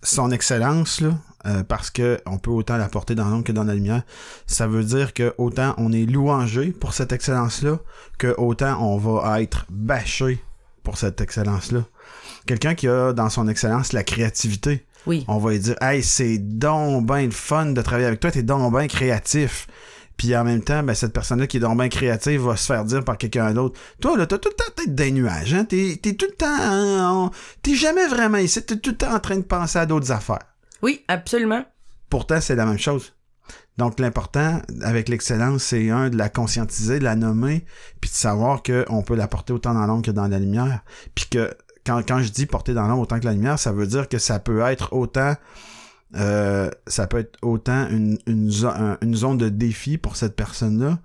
[0.03, 1.15] son excellence, là,
[1.47, 4.03] euh, parce que on peut autant la porter dans l'ombre que dans la lumière,
[4.47, 7.79] ça veut dire que autant on est louangé pour cette excellence-là,
[8.19, 10.43] que autant on va être bâché
[10.85, 11.85] pour cette excellence-là.
[12.47, 15.25] Quelqu'un qui a dans son excellence la créativité, Oui.
[15.27, 18.43] on va lui dire Hey, c'est donc bien le fun de travailler avec toi, t'es
[18.45, 19.67] donc bien créatif.
[20.17, 22.85] Puis en même temps, ben, cette personne-là qui est donc bien créative va se faire
[22.85, 25.65] dire par quelqu'un d'autre Toi, là, t'as tout le temps tête des nuages, hein?
[25.65, 26.47] T'es, t'es tout le temps.
[26.49, 27.31] hein,
[27.63, 30.47] T'es jamais vraiment ici, t'es tout le temps en train de penser à d'autres affaires.
[30.83, 31.65] Oui, absolument.
[32.09, 33.13] Pourtant, c'est la même chose.
[33.77, 37.67] Donc, l'important avec l'excellence, c'est un, de la conscientiser, de la nommer,
[38.01, 40.81] puis de savoir qu'on peut la porter autant dans l'ombre que dans la lumière.
[41.15, 41.53] Puis que
[41.85, 44.19] quand, quand je dis porter dans l'ombre autant que la lumière, ça veut dire que
[44.19, 45.35] ça peut être autant
[46.17, 50.35] euh, ça peut être autant une, une, zo- un- une zone de défi pour cette
[50.37, 50.99] personne-là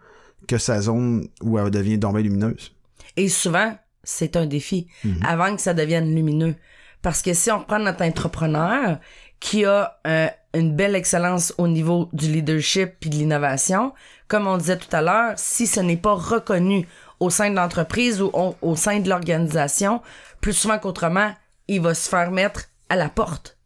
[0.47, 2.73] que sa zone où elle devient tombée lumineuse.
[3.17, 5.19] Et souvent, c'est un défi Mhm.
[5.27, 6.55] avant que ça devienne lumineux.
[7.01, 8.99] Parce que si on prend notre entrepreneur
[9.39, 13.93] qui a euh, une belle excellence au niveau du leadership puis de l'innovation,
[14.27, 16.87] comme on disait tout à l'heure, si ce n'est pas reconnu
[17.19, 20.01] au sein de l'entreprise ou au sein de l'organisation,
[20.41, 21.31] plus souvent qu'autrement,
[21.67, 23.57] il va se faire mettre à la porte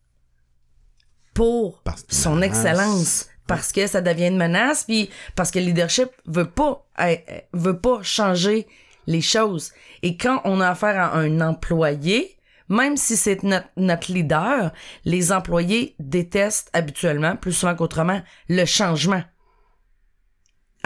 [1.36, 6.10] pour Parce son excellence parce que ça devient une menace puis parce que le leadership
[6.26, 8.65] veut pas euh, euh, veut pas changer
[9.06, 9.71] les choses.
[10.02, 12.32] Et quand on a affaire à un employé
[12.67, 14.71] même si c'est notre, notre leader
[15.04, 19.21] les employés détestent habituellement plus souvent qu'autrement le changement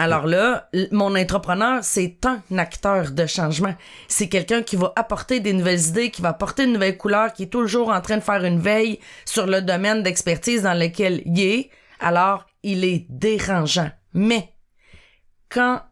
[0.00, 3.74] alors là, mon entrepreneur, c'est un acteur de changement.
[4.08, 7.42] C'est quelqu'un qui va apporter des nouvelles idées, qui va apporter une nouvelle couleur, qui
[7.42, 11.38] est toujours en train de faire une veille sur le domaine d'expertise dans lequel il
[11.42, 11.70] est.
[12.00, 13.90] Alors, il est dérangeant.
[14.14, 14.54] Mais,
[15.50, 15.82] quand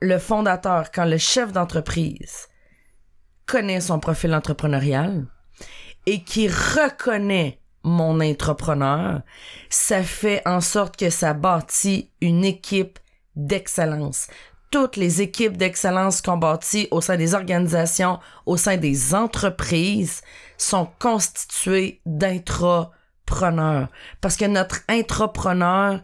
[0.00, 2.46] le fondateur, quand le chef d'entreprise
[3.46, 5.26] connaît son profil entrepreneurial
[6.06, 9.20] et qui reconnaît mon entrepreneur,
[9.70, 12.98] ça fait en sorte que ça bâtit une équipe
[13.36, 14.26] d'excellence.
[14.72, 20.22] Toutes les équipes d'excellence qu'on bâtit au sein des organisations, au sein des entreprises,
[20.58, 23.88] sont constituées d'intrapreneurs.
[24.20, 26.02] Parce que notre intrapreneur,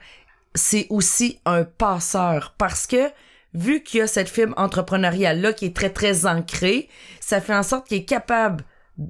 [0.55, 2.55] c'est aussi un passeur.
[2.59, 3.11] Parce que,
[3.55, 7.64] vu qu'il y a cette fibre entrepreneuriale-là qui est très, très ancrée, ça fait en
[7.64, 8.64] sorte qu'il est capable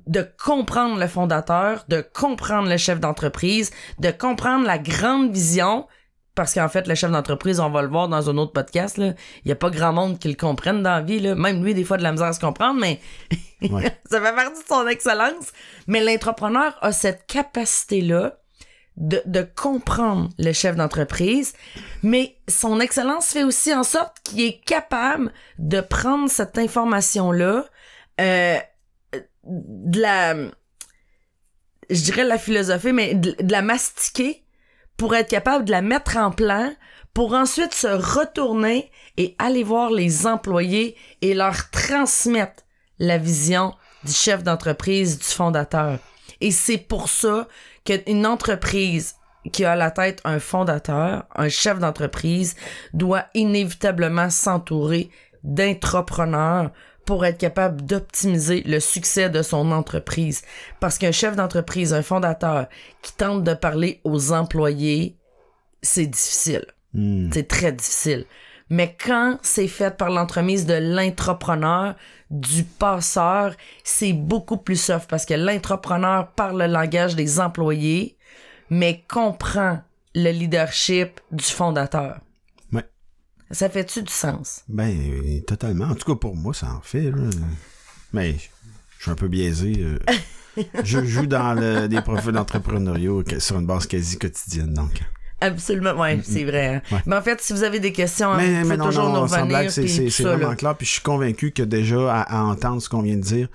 [0.06, 5.86] de comprendre le fondateur, de comprendre le chef d'entreprise, de comprendre la grande vision,
[6.34, 9.08] parce qu'en fait, le chef d'entreprise, on va le voir dans un autre podcast, là,
[9.44, 11.34] il n'y a pas grand monde qui le comprenne dans la vie, là.
[11.34, 13.00] même lui, des fois, de la misère à se comprendre, mais
[13.70, 13.96] Ouais.
[14.10, 15.52] ça fait partie de son excellence.
[15.86, 18.38] Mais l'entrepreneur a cette capacité-là
[18.96, 21.52] de, de comprendre le chef d'entreprise,
[22.02, 27.64] mais son excellence fait aussi en sorte qu'il est capable de prendre cette information-là,
[28.20, 28.58] euh,
[29.44, 30.34] de la
[31.90, 34.44] je dirais la philosophie, mais de, de la mastiquer
[34.96, 36.72] pour être capable de la mettre en plan,
[37.14, 42.62] pour ensuite se retourner et aller voir les employés et leur transmettre
[42.98, 43.74] la vision
[44.04, 45.98] du chef d'entreprise, du fondateur.
[46.40, 47.48] Et c'est pour ça
[47.84, 49.16] qu'une entreprise
[49.52, 52.54] qui a à la tête un fondateur, un chef d'entreprise,
[52.94, 55.10] doit inévitablement s'entourer
[55.42, 56.70] d'entrepreneurs
[57.04, 60.42] pour être capable d'optimiser le succès de son entreprise.
[60.80, 62.68] Parce qu'un chef d'entreprise, un fondateur
[63.02, 65.16] qui tente de parler aux employés,
[65.82, 66.66] c'est difficile.
[66.94, 67.30] Hmm.
[67.32, 68.26] C'est très difficile.
[68.70, 71.94] Mais quand c'est fait par l'entremise de l'entrepreneur,
[72.30, 78.16] du passeur, c'est beaucoup plus soft parce que l'entrepreneur parle le langage des employés,
[78.70, 79.80] mais comprend
[80.14, 82.20] le leadership du fondateur.
[83.52, 84.62] Ça fait-tu du sens?
[84.68, 85.84] Ben, euh, totalement.
[85.86, 87.10] En tout cas, pour moi, ça en fait.
[87.10, 87.16] là.
[88.12, 88.36] Mais
[88.98, 89.74] je suis un peu biaisé.
[89.78, 89.98] euh.
[90.84, 95.00] je joue dans le- des profils d'entrepreneuriat que- sur une base quasi quotidienne, donc.
[95.40, 96.76] Absolument, ouais, c'est vrai.
[96.76, 96.82] hein.
[96.92, 97.02] Ouais.
[97.04, 99.14] Mais en fait, si vous avez des questions, Mais, vous mais pouvez non, toujours non,
[99.14, 99.70] nous revenir.
[99.72, 100.36] c'est ça, là.
[100.36, 100.76] vraiment clair.
[100.76, 103.48] Puis je suis convaincu que déjà, à, à entendre ce qu'on vient de dire,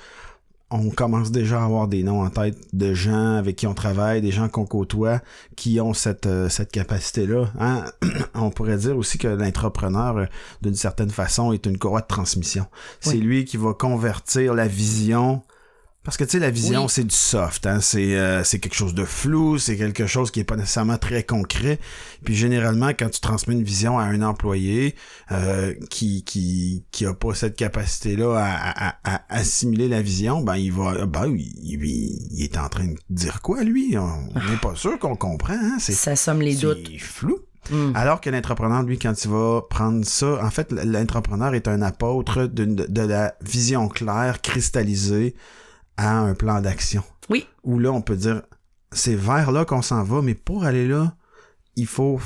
[0.69, 4.21] on commence déjà à avoir des noms en tête de gens avec qui on travaille,
[4.21, 5.21] des gens qu'on côtoie,
[5.55, 7.45] qui ont cette, euh, cette capacité-là.
[7.59, 7.85] hein.
[8.33, 10.25] on pourrait dire aussi que l'entrepreneur, euh,
[10.61, 12.65] d'une certaine façon, est une courroie de transmission.
[12.99, 15.41] C'est lui qui va convertir la vision
[16.07, 16.89] parce que tu sais, la vision, Oui.
[16.89, 17.81] c'est du soft, hein?
[17.81, 21.23] c'est euh, c'est quelque chose de flou, c'est quelque chose qui est pas nécessairement très
[21.23, 21.79] concret.
[22.23, 24.95] Puis généralement, quand tu transmets une vision à un employé
[25.33, 30.55] euh, qui, qui, qui a pas cette capacité-là à, à, à assimiler la vision, ben
[30.55, 33.97] il va ben, il, il- il est en train de dire quoi, lui?
[33.97, 35.75] On n'est pas sûr qu'on comprend, hein?
[35.77, 36.89] C'est Ça somme les c'est doutes.
[37.01, 37.37] flou.
[37.69, 37.91] Mm.
[37.95, 42.45] Alors que l'entrepreneur, lui, quand il va prendre ça, en fait, l'entrepreneur est un apôtre
[42.45, 45.35] de la vision claire, cristallisée
[45.97, 47.03] à un plan d'action.
[47.29, 47.47] Oui.
[47.63, 48.43] Où là, on peut dire,
[48.91, 51.15] c'est vers là qu'on s'en va, mais pour aller là,
[51.75, 52.19] il faut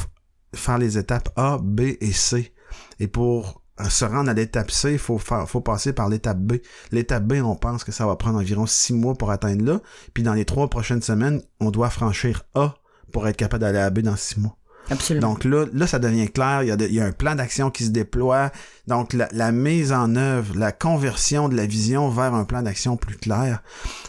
[0.53, 2.53] faire les étapes A, B et C.
[2.99, 6.55] Et pour se rendre à l'étape C, il faut, faire, faut passer par l'étape B.
[6.91, 9.81] L'étape B, on pense que ça va prendre environ six mois pour atteindre là.
[10.13, 12.75] Puis dans les trois prochaines semaines, on doit franchir A
[13.11, 14.57] pour être capable d'aller à B dans six mois.
[14.91, 15.29] Absolument.
[15.29, 16.63] Donc là, là, ça devient clair.
[16.63, 18.51] Il y a, de- il y a un plan d'action qui se déploie.
[18.87, 22.97] Donc la, la mise en œuvre, la conversion de la vision vers un plan d'action
[22.97, 23.63] plus clair,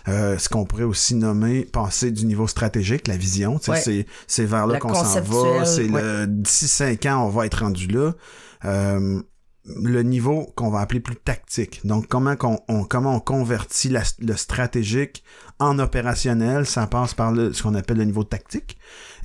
[0.08, 3.60] euh, ce qu'on pourrait aussi nommer passer du niveau stratégique, la vision.
[3.68, 4.04] Ouais.
[4.26, 5.64] C'est, vers là qu'on s'en va.
[5.64, 6.02] C'est ouais.
[6.02, 8.12] le d'ici cinq ans, on va être rendu là.
[8.64, 9.20] Euh,
[9.64, 11.80] le niveau qu'on va appeler plus tactique.
[11.86, 15.22] Donc, comment qu'on, on, comment on convertit la- le stratégique
[15.60, 18.76] en opérationnel, ça passe par le, ce qu'on appelle le niveau tactique.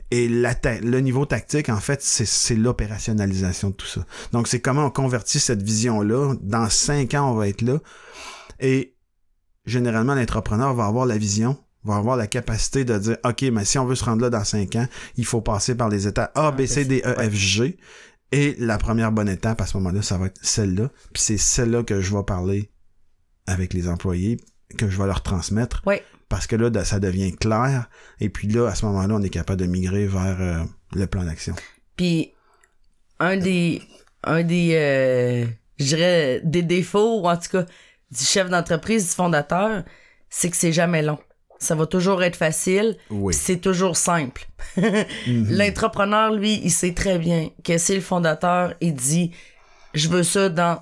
[0.10, 4.06] Et la le niveau tactique, en fait, c'est, c'est l'opérationnalisation de tout ça.
[4.32, 6.36] Donc, c'est comment on convertit cette vision-là.
[6.41, 7.80] Dans cinq ans, on va être là.
[8.60, 8.96] Et
[9.65, 13.78] généralement, l'entrepreneur va avoir la vision, va avoir la capacité de dire, OK, mais si
[13.78, 16.52] on veut se rendre là dans cinq ans, il faut passer par les étapes A,
[16.52, 17.78] B, C, D, E, F, G.
[18.32, 20.89] Et la première bonne étape, à ce moment-là, ça va être celle-là.
[21.13, 22.72] Puis c'est celle-là que je vais parler
[23.46, 24.38] avec les employés,
[24.78, 25.82] que je vais leur transmettre.
[25.86, 26.04] Ouais.
[26.30, 27.90] Parce que là, ça devient clair.
[28.20, 30.63] Et puis là, à ce moment-là, on est capable de migrer vers euh,
[30.94, 31.56] le plan d'action.
[31.96, 32.34] Puis
[33.20, 33.82] un des
[34.24, 35.46] un des euh,
[35.80, 37.63] je dirais des défauts ou en tout cas
[38.12, 39.84] du chef d'entreprise, du fondateur,
[40.30, 41.20] c'est que c'est jamais long.
[41.60, 43.34] Ça va toujours être facile, Oui.
[43.34, 44.48] c'est toujours simple.
[44.78, 45.48] Mhm.
[45.58, 49.32] L'entrepreneur, lui, il sait très bien que si le fondateur, il dit
[49.94, 50.82] je veux ça dans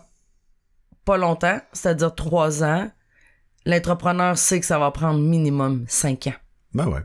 [1.05, 2.89] pas longtemps, c'est-à-dire trois ans,
[3.65, 6.33] l'entrepreneur sait que ça va prendre minimum cinq ans.
[6.73, 7.01] Ben ouais.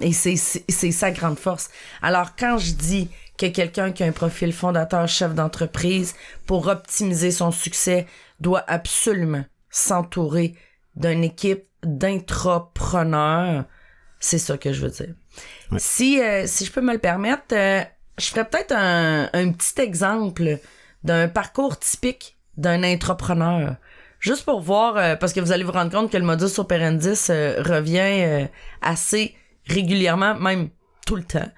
[0.00, 1.70] Et c'est sa grande force.
[2.02, 6.14] Alors, quand je dis que quelqu'un qui a un profil fondateur, chef d'entreprise,
[6.46, 8.06] pour optimiser son succès,
[8.40, 10.54] doit absolument s'entourer
[10.96, 13.64] d'une équipe d'entrepreneurs,
[14.20, 15.14] c'est ça que je veux dire.
[15.70, 15.78] Ouais.
[15.78, 17.82] Si, euh, si je peux me le permettre, euh,
[18.18, 20.58] je ferais peut-être un, un petit exemple
[21.04, 23.76] d'un parcours typique d'un entrepreneur.
[24.20, 27.12] Juste pour voir, euh, parce que vous allez vous rendre compte que le modus operandi
[27.30, 28.46] euh, revient euh,
[28.82, 29.34] assez
[29.66, 30.70] régulièrement, même
[31.06, 31.48] tout le temps.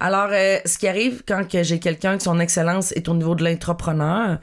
[0.00, 3.44] Alors, ce qui arrive quand que j'ai quelqu'un que son excellence est au niveau de
[3.44, 4.38] l'entrepreneur,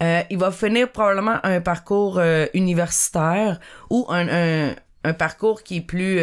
[0.00, 2.20] il va finir probablement un parcours
[2.52, 4.74] universitaire ou un,
[5.16, 6.20] parcours qui est plus...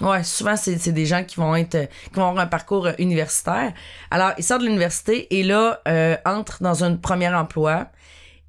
[0.00, 3.74] Ouais, souvent c'est des gens qui vont être qui vont avoir un parcours universitaire.
[4.10, 5.82] Alors, ils sortent de l'université et là
[6.24, 7.88] entrent dans un premier emploi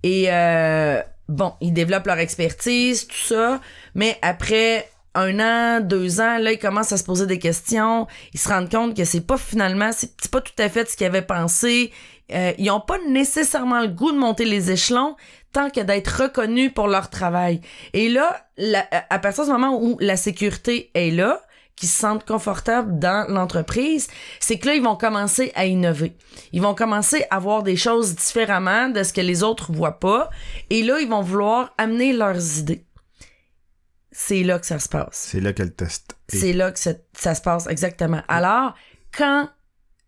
[0.03, 3.61] et euh, bon, ils développent leur expertise, tout ça,
[3.95, 8.05] mais après un an, deux ans, là, ils commencent à se poser des questions.
[8.33, 11.07] Ils se rendent compte que c'est pas finalement, c'est pas tout à fait ce qu'ils
[11.07, 11.91] avaient pensé.
[12.33, 15.15] euh, ils ont pas nécessairement le goût de monter les échelons
[15.53, 17.61] tant que d'être reconnus pour leur travail.
[17.93, 18.47] Et là,
[19.09, 21.41] à partir du moment où la sécurité est là,
[21.77, 24.07] qui se sentent confortables dans l'entreprise,
[24.39, 26.17] c'est que là, ils vont commencer à innover.
[26.51, 30.29] Ils vont commencer à voir des choses différemment de ce que les autres voient pas.
[30.69, 32.83] Et là, ils vont vouloir amener leurs idées.
[34.11, 35.27] C'est là que ça se passe.
[35.31, 36.17] C'est là que le test.
[36.27, 38.23] C'est là que ça se passe, exactement.
[38.27, 38.73] Alors,
[39.15, 39.47] quand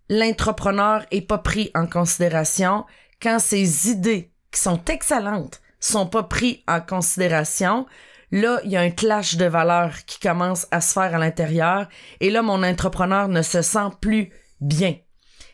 [0.09, 2.85] l'entrepreneur est pas pris en considération,
[3.21, 7.85] quand ses idées, qui sont excellentes, sont pas pris en considération,
[8.31, 11.87] Là, il y a un clash de valeurs qui commence à se faire à l'intérieur
[12.19, 14.95] et là, mon entrepreneur ne se sent plus bien.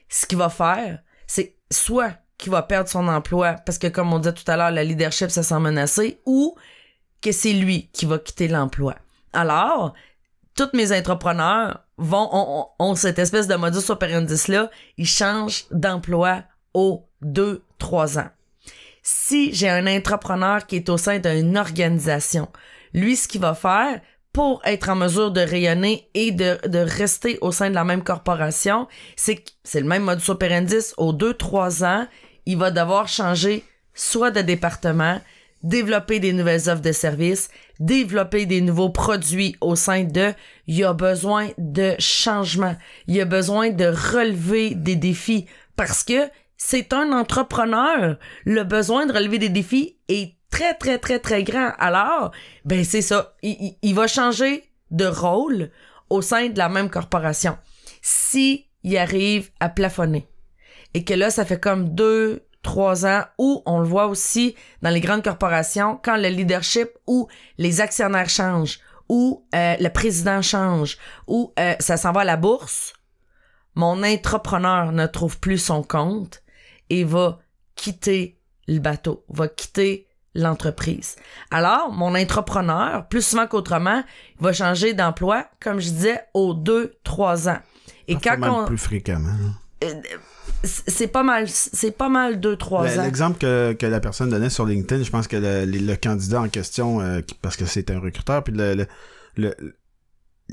[0.10, 4.20] Ce qu'il va faire, c'est soit qu'il va perdre son emploi parce que, comme on
[4.20, 6.56] dit tout à l'heure, la leadership se sent menacé ou
[7.22, 8.96] que c'est lui qui va quitter l'emploi.
[9.32, 9.94] Alors,
[10.56, 17.64] tous mes entrepreneurs vont, ont, cette espèce de modus operandi-là, ils changent d'emploi aux deux,
[17.78, 18.30] trois ans
[19.08, 22.50] si j'ai un entrepreneur qui est au sein d'une organisation,
[22.92, 24.02] lui, ce qu'il va faire
[24.34, 28.04] pour être en mesure de rayonner et de, de rester au sein de la même
[28.04, 30.76] corporation, c'est c'est le même modus operandi
[31.14, 32.08] deux, trois ans,
[32.48, 33.64] il va devoir changer
[33.94, 35.22] soit de département,
[35.62, 40.34] développer des nouvelles offres de services, développer des nouveaux produits au sein de,
[40.66, 46.04] il y a besoin de changement, il y a besoin de relever des défis parce
[46.04, 46.28] que
[46.68, 48.18] c'est un entrepreneur.
[48.44, 51.74] Le besoin de relever des défis est très, très, très, très grand.
[51.78, 52.32] Alors,
[52.66, 53.36] ben c'est ça.
[53.44, 55.70] Il, va changer de rôle
[56.10, 57.56] au sein de la même corporation.
[58.02, 58.66] Si
[58.98, 60.28] arrive à plafonner
[60.96, 64.90] et que là, ça fait comme deux, trois ans où on le voit aussi dans
[64.90, 67.28] les grandes corporations, quand le leadership ou
[67.60, 70.98] les actionnaires changent, ou euh, le président change,
[71.28, 72.94] ou euh, ça s'en va à la bourse,
[73.76, 76.42] mon entrepreneur ne trouve plus son compte,
[76.90, 77.40] et va
[77.76, 81.16] quitter le bateau, va quitter l'entreprise.
[81.50, 84.04] Alors, mon entrepreneur, plus souvent qu'autrement,
[84.40, 87.60] va changer d'emploi, comme je disais, aux deux, trois ans.
[88.08, 88.66] Et quand on...
[88.66, 89.34] plus fréquemment.
[89.84, 89.94] Euh,
[90.64, 93.04] c'est pas mal, c'est pas mal deux, trois ans.
[93.04, 97.02] L'exemple que, que, la personne donnait sur LinkedIn, je pense que le, candidat en question,
[97.02, 98.88] euh, parce que c'est un recruteur, puis le,
[99.38, 99.56] le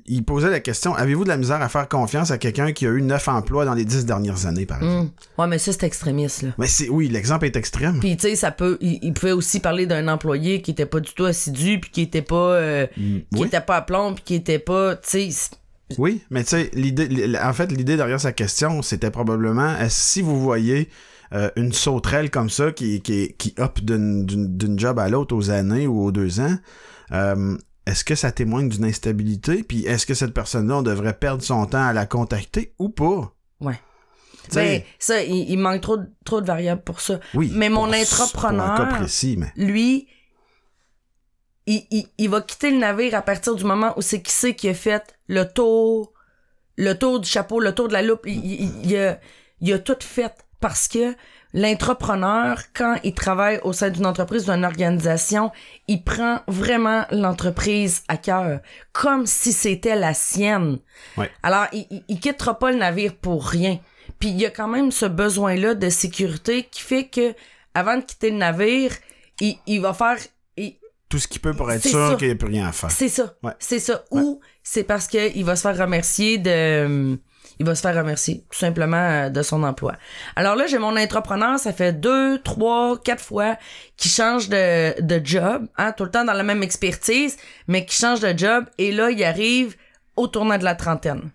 [0.07, 2.91] il posait la question avez-vous de la misère à faire confiance à quelqu'un qui a
[2.91, 5.11] eu neuf emplois dans les dix dernières années, par exemple?
[5.11, 5.41] Mmh.
[5.41, 6.51] Ouais, mais ça, c'est extrémiste, là.
[6.59, 8.01] Mais c'est, oui, l'exemple est extrême.
[8.01, 8.79] Puis, tu sais, ça peut.
[8.81, 12.23] Il, pouvait aussi parler d'un employé qui était pas du tout assidu, puis qui était
[12.23, 12.55] pas.
[12.55, 13.37] Euh, mmh.
[13.37, 14.97] qui était pas à plomb, puis qui était pas.
[14.97, 15.51] Tu sais.
[15.99, 17.37] Oui, mais tu sais, l'idée.
[17.43, 20.89] En fait, l'idée derrière sa question, c'était probablement si vous voyez.
[21.35, 25.87] Euh, une sauterelle comme ça qui, qui, qui hop d'une job à l'autre aux années
[25.87, 26.59] ou aux deux ans,
[27.13, 29.63] euh, est-ce que ça témoigne d'une instabilité?
[29.63, 33.35] Puis est-ce que cette personne-là, on devrait perdre son temps à la contacter ou pas?
[33.61, 33.81] Ouais.
[34.53, 37.21] Ben, ça, il, manque trop, trop de variables pour ça.
[37.35, 37.51] Oui.
[37.55, 39.53] Mais mon entrepreneur, précis, mais...
[39.57, 40.09] lui,
[41.67, 44.69] il, il, va quitter le navire à partir du moment où c'est qui c'est qui
[44.69, 46.13] a fait le tour,
[46.77, 48.27] le tour du chapeau, le tour de la loupe.
[48.27, 49.21] Il, il, a,
[49.61, 51.15] il a tout fait parce que
[51.55, 55.51] l'entrepreneur, quand il travaille au sein d'une entreprise, d'une organisation,
[55.89, 58.61] il prend vraiment l'entreprise à cœur,
[58.93, 60.79] comme si c'était la sienne.
[61.43, 63.79] Alors, il, il, quittera pas le navire pour rien.
[64.19, 67.35] Puis il y a quand même ce besoin-là de sécurité qui fait que,
[67.75, 68.93] avant de quitter le navire,
[69.41, 70.17] il, il va faire
[71.09, 72.91] tout ce qu'il peut pour être sûr qu'il n'y a plus rien à faire.
[72.91, 73.35] C'est ça.
[73.59, 74.03] C'est ça.
[74.11, 77.19] Ou c'est parce qu'il va se faire remercier de
[77.59, 79.95] il va se faire remercier tout simplement euh, de son emploi.
[80.37, 83.57] Alors là, j'ai mon entrepreneur, ça fait deux, trois, quatre fois
[83.97, 87.37] qu'il change de, de job, hein, tout le temps dans la même expertise,
[87.69, 89.77] mais qui change de job et là, il arrive
[90.17, 91.31] au tournant de la trentaine.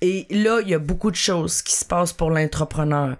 [0.00, 3.16] Et là, il y a beaucoup de choses qui se passent pour l'entrepreneur.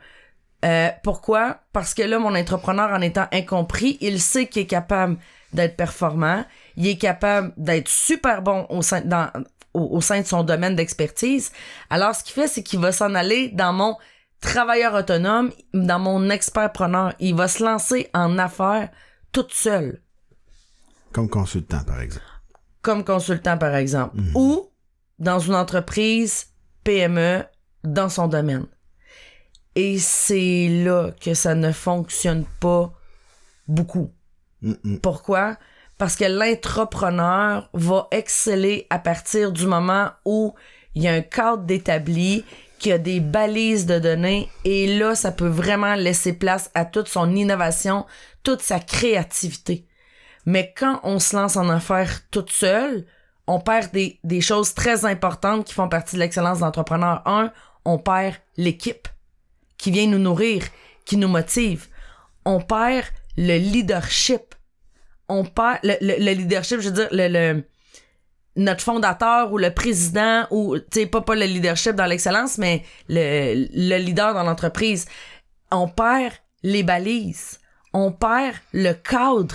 [0.65, 1.61] Euh, pourquoi?
[1.73, 5.17] Parce que là, mon entrepreneur, en étant incompris, il sait qu'il est capable
[5.53, 6.45] d'être performant,
[6.77, 9.31] il est capable d'être super bon au sein, dans,
[9.75, 11.53] au, sein de son domaine d'expertise.
[11.91, 13.97] Alors, ce qu'il fait, c'est qu'il va s'en aller dans mon
[14.41, 17.15] travailleur autonome, dans mon expert-preneur.
[17.19, 18.91] Il va se lancer en affaires
[19.33, 20.01] toute seule.
[21.13, 22.25] Comme consultant, par exemple.
[22.83, 24.17] Comme consultant, par exemple.
[24.17, 24.37] Mhm.
[24.37, 24.71] Ou
[25.19, 26.47] dans une entreprise
[26.85, 27.45] PME
[27.85, 28.67] dans son domaine.
[29.75, 32.93] Et c'est là que ça ne fonctionne pas
[33.67, 34.13] beaucoup.
[35.03, 35.57] Pourquoi?
[35.99, 40.55] Parce que l'entrepreneur va exceller à partir du moment où
[40.95, 42.45] il y a un cadre d'établi,
[42.79, 46.85] qu'il y a des balises de données, et là, ça peut vraiment laisser place à
[46.85, 48.07] toute son innovation,
[48.45, 49.85] toute sa créativité.
[50.47, 53.05] Mais quand on se lance en affaires toute seule,
[53.47, 57.23] on perd des, des choses très importantes qui font partie de l'excellence d'entrepreneur.
[57.27, 57.53] Un,
[57.85, 59.09] on perd l'équipe.
[59.79, 60.65] qui vient nous nourrir,
[61.05, 61.87] qui nous motive.
[62.45, 64.55] On perd le leadership.
[65.29, 67.65] On perd le, le- le leadership, je veux dire, le, le-
[68.57, 72.83] notre fondateur ou le président ou, tu sais, pas, pas le leadership dans l'excellence, mais
[73.09, 75.07] le, le leader dans l'entreprise.
[75.71, 77.61] On perd les balises.
[77.93, 79.55] On perd le cadre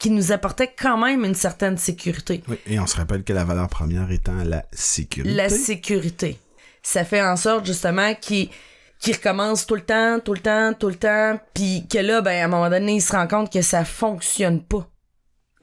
[0.00, 2.42] qui nous apportait quand même une certaine sécurité.
[2.48, 5.34] Oui, et on se rappelle que la valeur première étant la sécurité.
[5.34, 6.38] La sécurité.
[6.82, 8.48] Ça fait en sorte justement qu'il
[9.00, 12.40] qu'il recommence tout le temps, tout le temps, tout le temps, puis que là, ben,
[12.40, 14.88] à un moment donné, il se rend compte que ça fonctionne pas.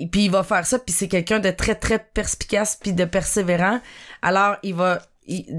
[0.09, 3.79] Puis il va faire ça, puis c'est quelqu'un de très, très perspicace, puis de persévérant.
[4.21, 5.01] Alors, il va,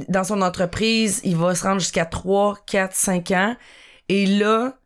[0.09, 3.57] dans son entreprise, il va se rendre jusqu'à 3, 4, 5 ans.
[4.09, 4.79] Et là,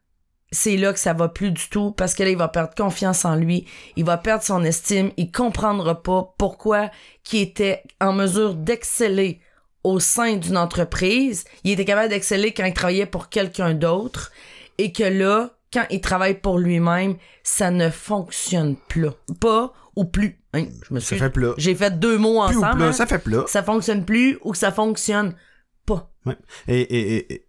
[0.52, 3.24] c'est là que ça va plus du tout parce que là, il va perdre confiance
[3.24, 6.90] en lui, il va perdre son estime, il comprendra pas pourquoi
[7.24, 9.40] qui était en mesure d'exceller
[9.82, 14.32] au sein d'une entreprise, il était capable d'exceller quand il travaillait pour quelqu'un d'autre
[14.78, 19.08] et que là, quand il travaille pour lui-même, ça ne fonctionne plus.
[19.40, 20.38] Pas ou plus.
[20.52, 21.18] Hein, je me Ça suis...
[21.18, 21.54] fait plat.
[21.58, 22.76] J'ai fait deux mots Plus ou ensemble.
[22.76, 22.92] plat, hein.
[22.92, 23.44] ça fait plat.
[23.46, 25.34] Ça fonctionne plus ou que ça fonctionne
[25.86, 26.12] pas.
[26.24, 26.36] Ouais.
[26.68, 27.46] Et, et, et,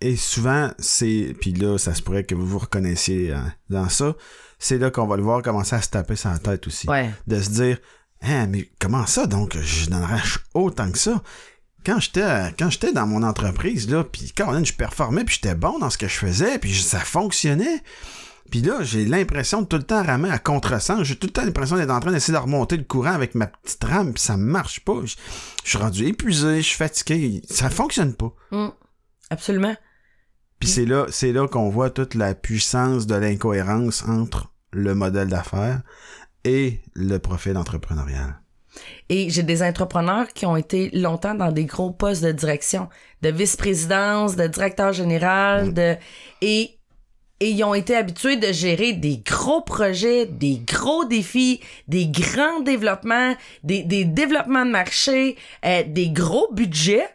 [0.00, 1.34] et souvent, c'est.
[1.40, 4.14] Puis là, ça se pourrait que vous vous reconnaissiez hein, dans ça.
[4.58, 6.88] C'est là qu'on va le voir commencer à se taper la tête aussi.
[6.88, 7.10] Ouais.
[7.26, 7.78] De se dire
[8.22, 10.20] Hein, mais comment ça donc je donnerais
[10.52, 11.22] autant que ça?
[11.84, 15.78] Quand j'étais quand j'étais dans mon entreprise, là, puis quand je performais, puis j'étais bon
[15.78, 17.82] dans ce que je faisais, puis ça fonctionnait.
[18.50, 21.04] Puis là, j'ai l'impression de tout le temps ramer à contresens.
[21.04, 23.46] J'ai tout le temps l'impression d'être en train d'essayer de remonter le courant avec ma
[23.46, 25.00] petite rame, puis ça marche pas.
[25.04, 25.14] Je,
[25.64, 27.42] je suis rendu épuisé, je suis fatigué.
[27.48, 28.34] Ça fonctionne pas.
[28.50, 28.68] Mm.
[29.30, 29.76] Absolument.
[30.58, 35.28] Puis c'est là, c'est là qu'on voit toute la puissance de l'incohérence entre le modèle
[35.28, 35.80] d'affaires
[36.44, 38.40] et le profil entrepreneurial.
[39.08, 42.88] Et j'ai des entrepreneurs qui ont été longtemps dans des gros postes de direction,
[43.22, 45.96] de vice-présidence, de directeur général, de
[46.40, 46.76] et
[47.42, 52.60] et ils ont été habitués de gérer des gros projets, des gros défis, des grands
[52.60, 57.08] développements, des, des développements de marché, euh, des gros budgets.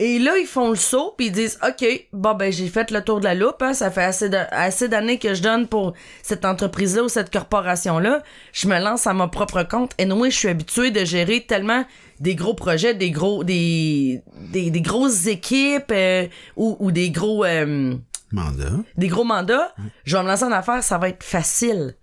[0.00, 3.02] Et là, ils font le saut, puis ils disent, OK, bon, ben, j'ai fait le
[3.02, 5.92] tour de la loupe, hein, ça fait assez de- assez d'années que je donne pour
[6.22, 8.22] cette entreprise-là ou cette corporation-là.
[8.52, 9.90] Je me lance à mon propre compte.
[9.98, 11.84] Et moi, je suis habitué de gérer tellement
[12.20, 14.22] des gros projets, des gros, des,
[14.52, 17.96] des, des grosses équipes, euh, ou, ou des gros, euh,
[18.30, 18.70] Mandat.
[18.96, 19.74] des gros mandats.
[20.04, 21.96] Je vais me lancer en affaires, ça va être facile.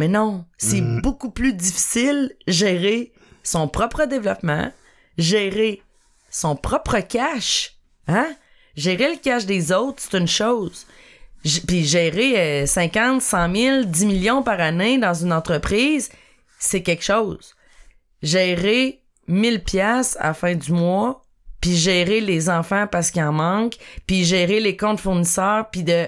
[0.00, 3.12] Mais non, c'est beaucoup plus difficile gérer
[3.44, 4.72] son propre développement,
[5.16, 5.82] gérer
[6.30, 7.76] son propre cash,
[8.06, 8.34] hein?
[8.76, 10.86] Gérer le cash des autres, c'est une chose.
[11.66, 16.10] Puis gérer euh, 50, 100 000, 10 millions par année dans une entreprise,
[16.58, 17.54] c'est quelque chose.
[18.22, 21.22] Gérer 1000 pièces à la fin du mois,
[21.60, 23.76] puis gérer les enfants parce qu'il en manque,
[24.06, 26.06] puis gérer les comptes fournisseurs, puis de...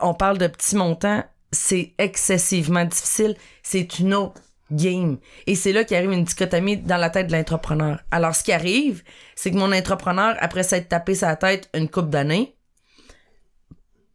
[0.00, 3.36] On parle de petits montants, c'est excessivement difficile.
[3.62, 5.18] C'est une autre game.
[5.46, 8.00] Et c'est là qu'arrive une dichotomie dans la tête de l'entrepreneur.
[8.10, 9.02] Alors, ce qui arrive,
[9.34, 12.56] c'est que mon entrepreneur, après s'être tapé sa tête une coupe d'années,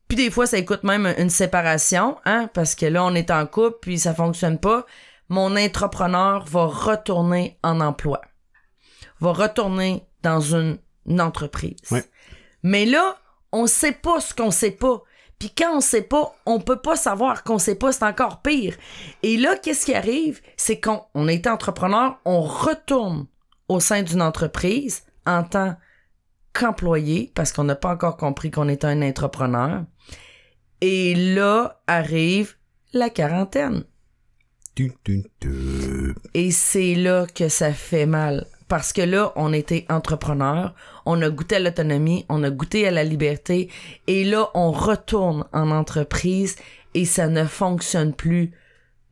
[0.08, 3.45] puis des fois, ça coûte même une séparation, hein, parce que là, on est en
[3.45, 4.86] couple, puis ça fonctionne pas.
[5.30, 8.20] Mon entrepreneur va retourner en emploi.
[9.22, 11.80] Va retourner dans une, une entreprise.
[11.91, 12.04] Ouais.
[12.62, 13.16] Mais là,
[13.54, 15.02] on sait pas ce qu'on sait pas.
[15.41, 18.75] Puis quand on sait pas, on peut pas savoir qu'on sait pas, c'est encore pire.
[19.23, 20.39] Et là, qu'est-ce qui arrive?
[20.55, 23.25] C'est qu'on on est entrepreneur, on retourne
[23.67, 25.75] au sein d'une entreprise en tant
[26.53, 29.83] qu'employé, parce qu'on n'a pas encore compris qu'on est un entrepreneur.
[30.79, 32.53] Et là arrive
[32.93, 33.83] la quarantaine.
[36.35, 38.45] Et c'est là que ça fait mal.
[38.67, 40.75] Parce que là, on était entrepreneur,
[41.06, 43.70] on a goûté à l'autonomie, on a goûté à la liberté,
[44.08, 46.56] et là, on retourne en entreprise
[46.93, 48.52] et ça ne fonctionne plus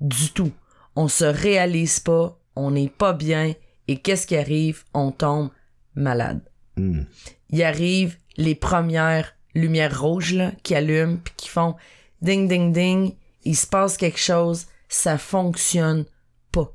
[0.02, 0.52] du tout.
[0.96, 3.54] On se réalise pas, on n'est pas bien,
[3.88, 4.84] et qu'est-ce qui arrive?
[4.94, 5.50] On tombe
[5.96, 6.42] malade.
[6.76, 7.04] Hmm.
[7.50, 11.76] Il arrive les premières lumières rouges là, qui allument puis qui font
[12.22, 16.06] ding ding ding, il se passe quelque chose, ça fonctionne
[16.52, 16.74] pas.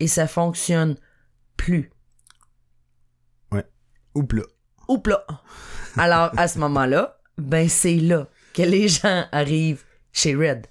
[0.00, 0.96] Et ça fonctionne
[1.56, 1.90] plus.
[4.14, 4.42] Ou plat.
[4.88, 5.24] Ou plat.
[5.96, 10.66] Alors, à ce moment-là, ben c'est là que les gens arrivent chez Red.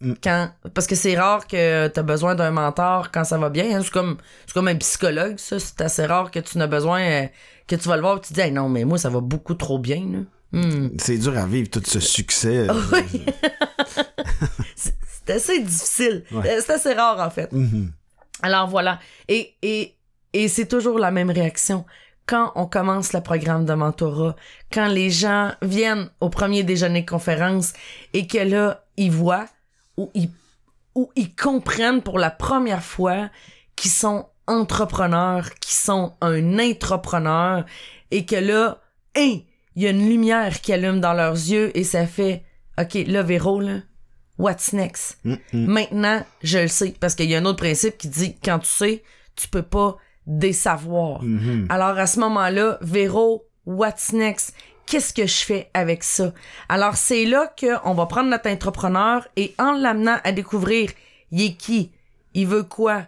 [0.00, 0.12] Mm.
[0.22, 3.76] Quand, parce que c'est rare que tu as besoin d'un mentor quand ça va bien.
[3.76, 3.80] hein.
[3.82, 5.58] C'est comme, c'est comme un psychologue, ça.
[5.58, 7.26] C'est assez rare que tu n'as besoin, euh,
[7.66, 9.20] que tu vas le voir et tu te dis, Hey, non, mais moi, ça va
[9.20, 10.24] beaucoup trop bien.
[10.52, 10.88] Hmm.
[10.98, 12.68] C'est dur à vivre tout ce succès.
[12.68, 13.24] euh, Oui.
[14.76, 16.24] c'est assez difficile.
[16.32, 16.48] Ouais.
[16.58, 17.52] Euh, C'est assez rare, en fait.
[17.52, 17.92] mhm.
[18.40, 19.00] Alors voilà.
[19.26, 19.96] Et, et,
[20.32, 21.84] et c'est toujours la même réaction.
[22.28, 24.36] Quand on commence le programme de mentorat,
[24.70, 27.72] quand les gens viennent au premier déjeuner de conférence
[28.12, 29.46] et que là, ils voient
[29.96, 30.30] ou ils,
[30.94, 33.30] ou ils comprennent pour la première fois
[33.76, 37.64] qu'ils sont entrepreneurs, qu'ils sont un intrapreneur
[38.10, 38.82] et que là,
[39.16, 39.38] hein,
[39.74, 42.44] il y a une lumière qui allume dans leurs yeux et ça fait,
[42.78, 43.78] OK, là, Véro, là,
[44.36, 45.18] what's next?
[45.24, 45.66] Mm, mm.
[45.66, 48.68] Maintenant, je le sais parce qu'il y a un autre principe qui dit, quand tu
[48.68, 49.02] sais,
[49.34, 49.96] tu peux pas
[50.28, 51.22] désavoir.
[51.22, 51.66] Mhm.
[51.70, 54.54] Alors à ce moment-là, Véro, what's next?
[54.86, 56.32] Qu'est-ce que je fais avec ça?
[56.68, 60.90] Alors c'est là qu'on va prendre notre entrepreneur et en l'amenant à découvrir
[61.30, 61.92] il est qui,
[62.34, 63.02] il veut quoi,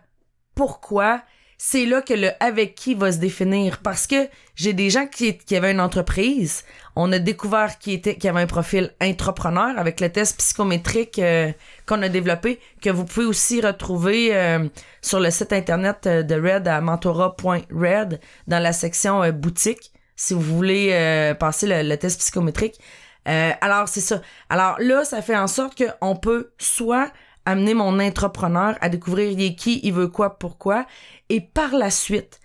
[0.55, 1.23] pourquoi,
[1.63, 5.37] c'est là que le avec qui va se définir parce que j'ai des gens qui,
[5.37, 6.65] qui avaient une entreprise,
[6.97, 11.53] on a découvert qui était qui avait un profil entrepreneur avec le test psychométrique euh,
[11.85, 14.71] qu'on a développé que vous pouvez aussi retrouver euh,
[15.03, 20.41] sur le site internet euh, de Red à mentora.red dans la section boutique si vous
[20.41, 22.81] voulez passer le, le test psychométrique.
[23.27, 24.23] Alors c'est ça.
[24.49, 27.11] Alors là, ça fait en sorte qu'on peut soit
[27.51, 30.87] amener mon entrepreneur à découvrir qui, il veut quoi, pourquoi,
[31.29, 32.41] et par la suite,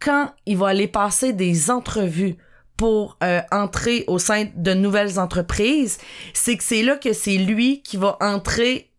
[0.00, 2.36] quand il va aller passer des entrevues
[2.76, 5.98] pour euh, entrer au sein de nouvelles entreprises,
[6.32, 8.90] c'est que c'est là que c'est lui qui va entrer.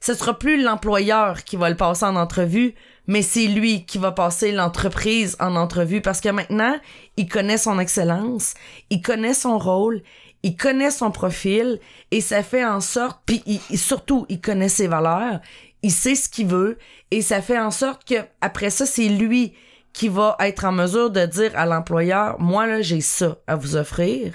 [0.00, 2.74] Ce sera plus l'employeur qui va le passer en entrevue,
[3.06, 6.76] mais c'est lui qui va passer l'entreprise en entrevue parce que maintenant,
[7.16, 8.54] il connaît son excellence,
[8.90, 10.02] il connaît son rôle,
[10.44, 11.80] il connaît son profil
[12.10, 13.42] et ça fait en sorte, puis
[13.74, 15.40] surtout, il connaît ses valeurs,
[15.82, 16.76] il sait ce qu'il veut
[17.10, 19.54] et ça fait en sorte que après ça, c'est lui
[19.94, 23.74] qui va être en mesure de dire à l'employeur, moi là, j'ai ça à vous
[23.74, 24.34] offrir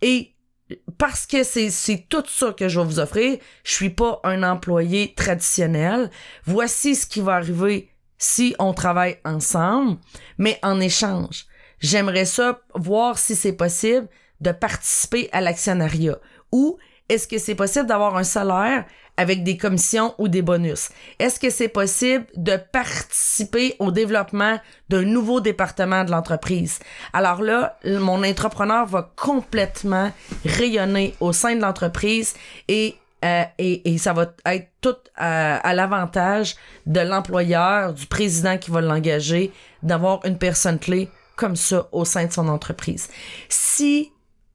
[0.00, 0.36] et
[0.98, 4.44] parce que c'est c'est tout ça que je vais vous offrir, je suis pas un
[4.44, 6.12] employé traditionnel.
[6.44, 9.98] Voici ce qui va arriver si on travaille ensemble,
[10.38, 11.46] mais en échange.
[11.80, 14.06] J'aimerais ça voir si c'est possible
[14.40, 16.16] de participer à l'actionnariat?
[16.52, 16.78] Ou
[17.08, 18.84] est-ce que c'est possible d'avoir un salaire
[19.16, 20.90] avec des commissions ou des bonus?
[21.18, 26.78] Est-ce que c'est possible de participer au développement d'un nouveau département de l'entreprise?
[27.12, 30.12] Alors là, mon entrepreneur va complètement
[30.44, 32.34] rayonner au sein de l'entreprise
[32.68, 38.56] et euh, et, et ça va être tout à, à l'avantage de l'employeur, du président
[38.56, 43.10] qui va l'engager, d'avoir une personne clé comme ça au sein de son entreprise.
[43.50, 44.10] Si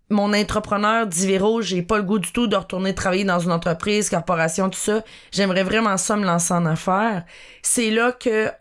[0.10, 4.10] mon entrepreneur dit j'ai pas le goût du tout de retourner travailler dans une entreprise,
[4.10, 7.26] corporation, tout ça, j'aimerais vraiment ça me lancer en affaires,
[7.62, 8.52] c'est là que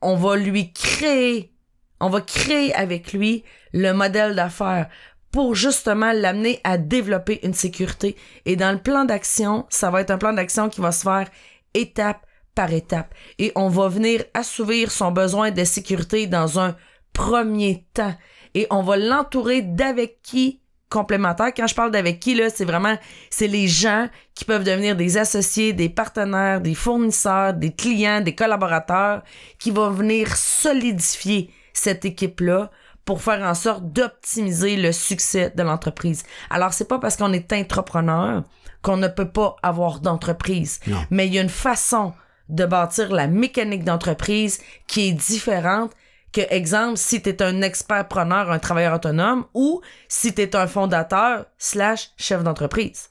[0.00, 1.52] on va lui créer,
[2.00, 4.88] on va créer avec lui le modèle d'affaires
[5.32, 8.16] pour justement l'amener à développer une sécurité.
[8.44, 11.28] Et dans le plan d'action, ça va être un plan d'action qui va se faire
[11.74, 12.24] étape
[12.54, 13.12] par étape.
[13.38, 16.74] Et on va venir assouvir son besoin de sécurité dans un
[17.12, 18.14] premier temps.
[18.54, 20.60] Et on va l'entourer d'avec qui?
[20.88, 21.52] Complémentaires.
[21.54, 22.96] Quand je parle d'avec qui, là, c'est vraiment,
[23.30, 28.34] c'est les gens qui peuvent devenir des associés, des partenaires, des fournisseurs, des clients, des
[28.34, 29.22] collaborateurs,
[29.58, 32.70] qui vont venir solidifier cette équipe-là
[33.04, 36.24] pour faire en sorte d'optimiser le succès de l'entreprise.
[36.50, 38.42] Alors, c'est pas parce qu'on est entrepreneur
[38.82, 40.80] qu'on ne peut pas avoir d'entreprise.
[41.10, 42.12] Mais il y a une façon
[42.48, 45.92] de bâtir la mécanique d'entreprise qui est différente
[46.36, 50.66] que, exemple, si tu es un expert-preneur, un travailleur autonome, ou si tu es un
[50.66, 53.08] fondateur slash chef d'entreprise.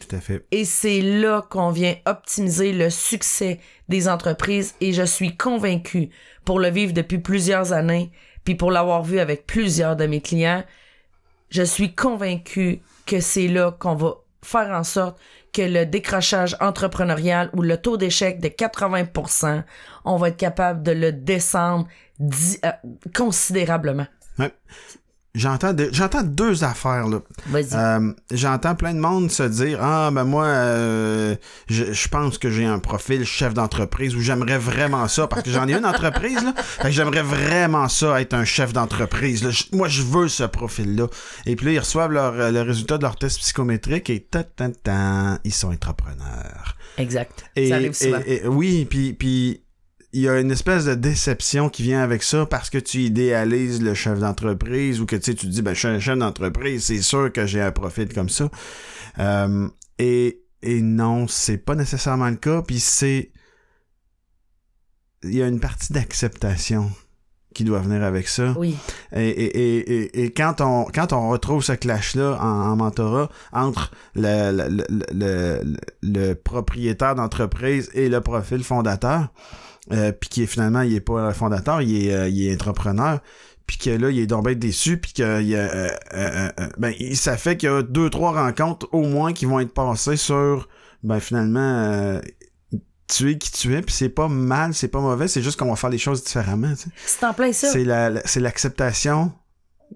[0.00, 0.46] Tout à fait.
[0.50, 6.08] Et c'est là qu'on vient optimiser le succès des entreprises et je suis convaincu
[6.46, 8.10] pour le vivre depuis plusieurs années,
[8.44, 10.64] puis pour l'avoir vu avec plusieurs de mes clients,
[11.50, 15.18] je suis convaincu que c'est là qu'on va faire en sorte
[15.52, 19.64] que le décrochage entrepreneurial ou le taux d'échec de 80%,
[20.04, 21.86] on va être capable de le descendre
[22.20, 22.70] euh,
[23.14, 24.06] considérablement.
[25.38, 27.20] J'entends de- j'entends deux affaires là.
[27.46, 27.68] Vas-y.
[27.74, 31.36] Euh, J'entends plein de monde se dire ah ben moi euh,
[31.68, 35.50] je, je pense que j'ai un profil chef d'entreprise ou j'aimerais vraiment ça parce que
[35.50, 36.52] j'en ai une entreprise là.
[36.56, 39.44] Fait que j'aimerais vraiment ça être un chef d'entreprise.
[39.44, 39.50] là.
[39.72, 41.06] Moi je veux ce profil là.
[41.46, 44.42] Et puis là ils reçoivent leur, euh, le résultat de leur test psychométrique et ta,
[44.44, 46.76] ta, ta, ils sont entrepreneurs.
[46.96, 47.44] exact.
[47.56, 48.18] Et, Ça arrive souvent.
[48.26, 49.62] et- et- oui, puis puis
[50.12, 53.82] il y a une espèce de déception qui vient avec ça parce que tu idéalises
[53.82, 56.18] le chef d'entreprise ou que tu sais, tu te dis ben je suis un chef
[56.18, 58.48] d'entreprise, c'est sûr que j'ai un profil comme ça.
[59.18, 63.32] Euh, et et non, c'est pas nécessairement le cas, puis c'est
[65.24, 66.90] il y a une partie d'acceptation
[67.54, 68.54] qui doit venir avec ça.
[68.56, 68.76] oui.
[69.14, 73.28] Et, et, et, et, et quand on quand on retrouve ce clash-là en, en mentorat
[73.52, 79.32] entre le, le, le, le, le propriétaire d'entreprise et le profil fondateur,
[79.92, 83.20] euh, puis qui est finalement il est pas fondateur, il est, euh, il est entrepreneur,
[83.66, 86.68] puis que là, il est donc bien déçu, puis que il a, euh, euh, euh,
[86.78, 89.74] ben, il- ça fait qu'il y a deux, trois rencontres au moins qui vont être
[89.74, 90.68] passées sur,
[91.02, 92.20] ben, finalement, euh,
[93.10, 95.70] tu es qui tu es, puis c'est pas mal, c'est pas mauvais, c'est juste qu'on
[95.70, 96.90] va faire les choses différemment, tu sais.
[97.06, 97.70] C'est en plein ça.
[97.72, 98.22] C'est la, la-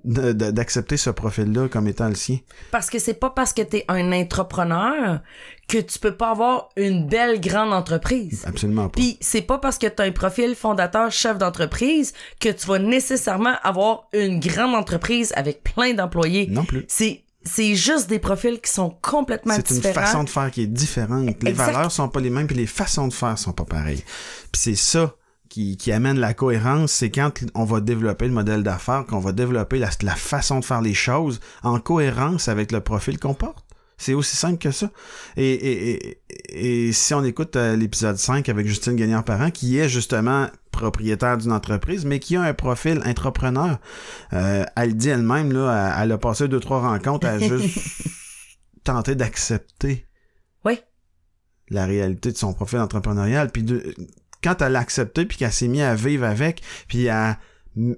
[0.04, 2.38] d'accepter ce profil-là comme étant le sien.
[2.70, 5.20] Parce que c'est pas parce que t'es un entrepreneur
[5.68, 8.44] que tu peux pas avoir une belle grande entreprise.
[8.46, 8.98] Absolument pas.
[9.00, 13.54] Puis c'est pas parce que t'as un profil fondateur chef d'entreprise que tu vas nécessairement
[13.62, 16.46] avoir une grande entreprise avec plein d'employés.
[16.50, 16.84] non plus.
[16.88, 20.00] C'est c'est juste des profils qui sont complètement C'est une différents.
[20.06, 21.42] façon de faire qui est différente.
[21.42, 21.72] Les Exact.
[21.72, 24.04] valeurs sont pas les mêmes, puis les façons de faire sont pas pareilles.
[24.52, 25.12] Puis c'est ça
[25.52, 29.32] qui, qui amène la cohérence, c'est quand on va développer le modèle d'affaires, qu'on va
[29.32, 33.66] développer la, la façon de faire les choses en cohérence avec le profil qu'on porte.
[33.98, 34.90] C'est aussi simple que ça.
[35.36, 36.08] Et, et,
[36.50, 41.36] et, et si on écoute euh, l'épisode 5 avec Justine Gagnard-Parent, qui est justement propriétaire
[41.36, 43.78] d'une entreprise, mais qui a un profil entrepreneur,
[44.32, 47.78] euh, elle dit elle-même, là, elle, elle a passé deux, trois rencontres à juste
[48.84, 50.06] tenter d'accepter
[50.64, 50.80] Oui.
[51.68, 53.50] la réalité de son profil entrepreneurial.
[53.52, 53.94] Puis de,
[54.42, 57.38] quand elle l'a accepté, puis qu'elle s'est mise à vivre avec, puis à,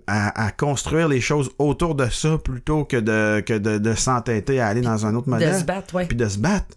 [0.07, 4.61] à, à construire les choses autour de ça plutôt que de, que de, de s'entêter
[4.61, 6.07] à aller dans un autre de modèle, se battre, ouais.
[6.07, 6.77] puis de se battre.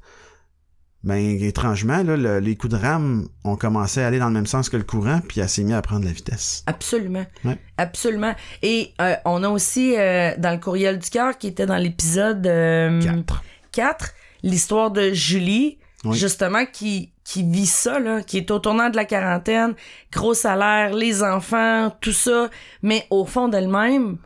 [1.04, 4.48] Ben, étrangement, là, le- les coups de rame ont commencé à aller dans le même
[4.48, 6.64] sens que le courant, puis elle s'est mise à prendre la vitesse.
[6.66, 7.26] Absolument.
[7.46, 7.58] Ouais.
[7.78, 8.34] Absolument.
[8.64, 12.46] Et euh, on a aussi euh, dans le courriel du cœur qui était dans l'épisode
[12.48, 13.44] euh, Quatre.
[13.74, 14.14] 4,
[14.44, 15.78] l'histoire de Julie,
[16.12, 16.18] Oui.
[16.18, 19.76] justement, qui, qui vit ça, là, qui est au tournant de la quarantaine,
[20.12, 22.50] gros salaire, les enfants, tout ça,
[22.82, 24.18] mais au fond d'elle-même,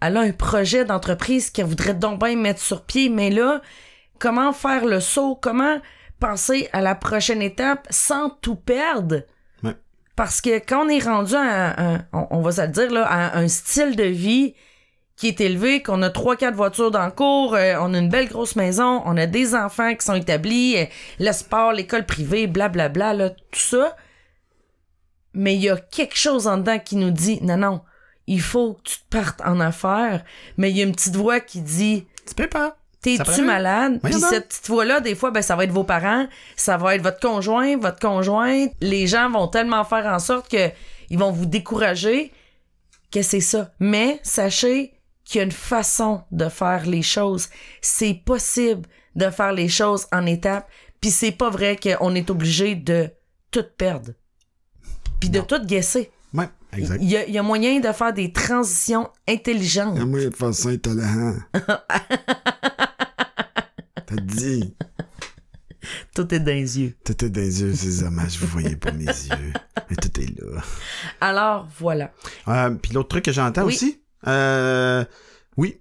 [0.00, 3.62] elle a un projet d'entreprise qu'elle voudrait donc bien mettre sur pied, mais là,
[4.18, 5.78] comment faire le saut, comment
[6.20, 9.22] penser à la prochaine étape sans tout perdre?
[9.62, 9.74] Ouais.
[10.14, 13.06] Parce que quand on est rendu à, un- on, on va se le dire, là,
[13.06, 14.54] à un style de vie
[15.16, 18.10] qui est élevé, qu'on a trois, quatre voitures dans le cours, euh, on a une
[18.10, 20.84] belle grosse maison, on a des enfants qui sont établis, euh,
[21.18, 23.96] le sport, l'école privée, blablabla, là, tout ça.
[25.32, 27.80] Mais il y a quelque chose en dedans qui nous dit, non, non,
[28.26, 30.24] il faut que tu te partes en affaires.
[30.56, 32.76] Mais il y a une petite voix qui dit, Tu peux pas.
[33.02, 34.00] T'es-tu malade?
[34.02, 37.02] Puis cette petite voix-là, des fois, ben, ça va être vos parents, ça va être
[37.02, 38.72] votre conjoint, votre conjointe.
[38.80, 40.70] Les gens vont tellement faire en sorte que
[41.08, 42.32] ils vont vous décourager
[43.12, 43.70] que c'est ça.
[43.78, 44.95] Mais sachez
[45.26, 47.50] qu'il y a une façon de faire les choses.
[47.82, 50.66] C'est possible de faire les choses en étapes.
[51.00, 53.10] Puis c'est pas vrai qu'on est obligé de
[53.50, 54.12] tout perdre.
[55.20, 56.10] Puis de tout guesser.
[56.32, 57.00] Ouais, exact.
[57.02, 59.98] Il y, a, il y a moyen de faire des transitions intelligentes.
[59.98, 61.34] moi de faire ça intolérant.
[64.06, 64.74] T'as dit.
[66.14, 66.94] Tout est dans les yeux.
[67.04, 69.52] Tout est dans les yeux, ces hommages, vous voyez pas mes yeux.
[69.90, 70.60] Mais tout est là.
[71.20, 72.12] Alors, voilà.
[72.48, 73.74] Euh, Puis l'autre truc que j'entends Oui.
[73.74, 75.04] aussi, euh,
[75.56, 75.80] oui,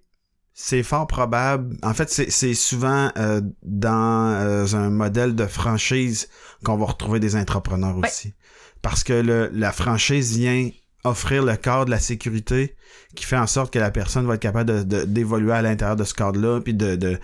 [0.54, 1.76] c'est fort probable.
[1.84, 6.30] En fait, c'est souvent euh, dans euh, un modèle de franchise
[6.64, 8.08] qu'on va retrouver des entrepreneurs Ouais.
[8.08, 8.34] aussi.
[8.82, 10.70] Parce que le, la franchise vient
[11.04, 12.76] offrir le cadre, la sécurité,
[13.16, 15.96] qui fait en sorte que la personne va être capable de- de- d'évoluer à l'intérieur
[15.96, 17.20] de ce cadre-là, puis de, de,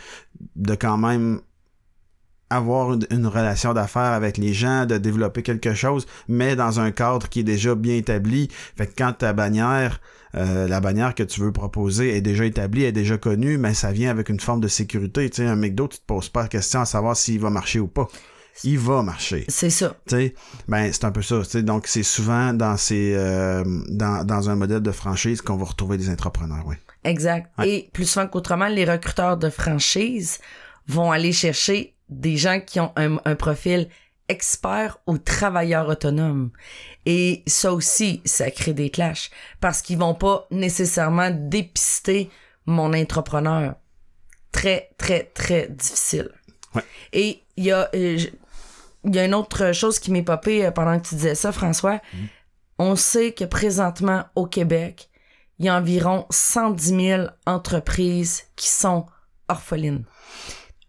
[0.56, 1.42] de quand même
[2.50, 6.92] avoir une, une relation d'affaires avec les gens, de développer quelque chose, mais dans un
[6.92, 8.50] cadre qui est déjà bien établi.
[8.76, 10.02] Fait que quand ta bannière,
[10.36, 13.92] euh, la bannière que tu veux proposer est déjà établie, est déjà connue, mais ça
[13.92, 15.30] vient avec une forme de sécurité.
[15.30, 17.80] Tu sais, un McDo, tu te poses pas la question à savoir s'il va marcher
[17.80, 18.08] ou pas.
[18.64, 19.46] Il va marcher.
[19.48, 19.96] C'est ça.
[20.08, 20.36] Tu sais,
[20.68, 21.40] ben c'est un peu ça.
[21.44, 21.64] tu sais.
[21.64, 25.98] Donc c'est souvent dans ces euh, dans, dans un modèle de franchise qu'on va retrouver
[25.98, 26.76] des entrepreneurs, oui.
[27.04, 27.50] Exact.
[27.58, 27.70] Ouais.
[27.70, 30.40] Et plus souvent qu'autrement, les recruteurs de franchise
[30.88, 33.88] vont aller chercher des gens qui ont un, un profil
[34.28, 36.52] expert ou travailleur autonome.
[37.06, 42.30] Et ça aussi, ça crée des clashs parce qu'ils vont pas nécessairement dépister
[42.66, 43.76] mon entrepreneur.
[44.52, 46.30] Très, très, très difficile.
[46.76, 46.84] Ouais.
[47.14, 48.18] Et il y a, euh,
[49.04, 51.52] il y a une autre chose qui m'est popée euh, pendant que tu disais ça,
[51.52, 52.02] François.
[52.78, 55.10] On sait que présentement, au Québec,
[55.60, 59.06] il y a environ 110 000 entreprises qui sont
[59.48, 60.06] orphelines.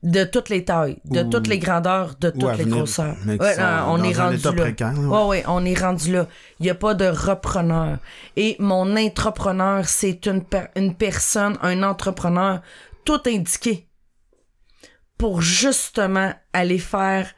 [0.02, 3.14] De toutes les tailles, de Ou- toutes les grandeurs, de Ou toutes les venir, grosseurs.
[3.24, 3.38] Ouais,
[3.86, 4.52] on est rendu là.
[4.52, 4.94] précaire.
[4.98, 6.26] Ouais, ouais, on est rendu là.
[6.58, 7.98] Il n'y a pas de repreneur.
[8.36, 12.60] Et mon entrepreneur, c'est une, per- une personne, un entrepreneur,
[13.04, 13.86] tout indiqué
[15.18, 17.30] pour justement aller faire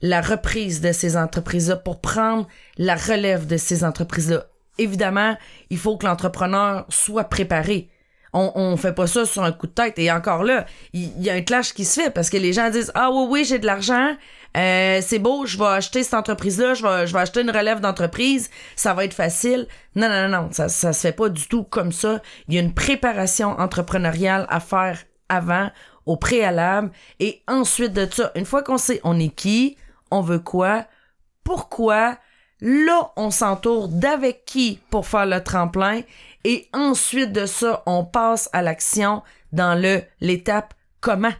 [0.00, 2.46] la reprise de ces entreprises-là, pour prendre
[2.78, 4.46] la relève de ces entreprises-là.
[4.78, 5.36] Évidemment,
[5.70, 7.90] il faut que l'entrepreneur soit préparé.
[8.36, 9.98] On, on fait pas ça sur un coup de tête.
[9.98, 12.68] Et encore là, il y, a un clash qui se fait parce que les gens
[12.68, 14.14] disent Ah oui, oui, j'ai de l'argent,
[14.56, 17.80] euh, c'est beau, je vais acheter cette entreprise-là, je vais, je vais acheter une relève
[17.80, 19.66] d'entreprise, ça va être facile.
[19.94, 22.20] Non, non, non, ça, ça se fait pas du tout comme ça.
[22.48, 25.70] Il y a une préparation entrepreneuriale à faire avant,
[26.04, 29.76] au préalable, et ensuite de ça, une fois qu'on sait on est qui,
[30.10, 30.86] on veut quoi,
[31.42, 32.18] pourquoi,
[32.60, 36.00] là, on s'entoure d'avec qui pour faire le tremplin,
[36.48, 39.22] et ensuite de ça, on passe à l'action
[39.52, 41.32] dans le l'étape comment?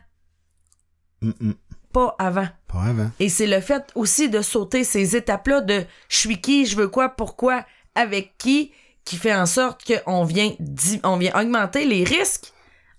[1.22, 1.52] Mm, mm.
[1.92, 2.48] Pas avant.
[2.68, 3.10] Pas avant.
[3.20, 6.88] Et c'est le fait aussi de sauter ces étapes-là de je suis qui, je veux
[6.88, 8.72] quoi, pourquoi, avec qui,
[9.04, 10.50] qui fait en sorte qu'on vient,
[11.04, 12.52] on vient augmenter les risques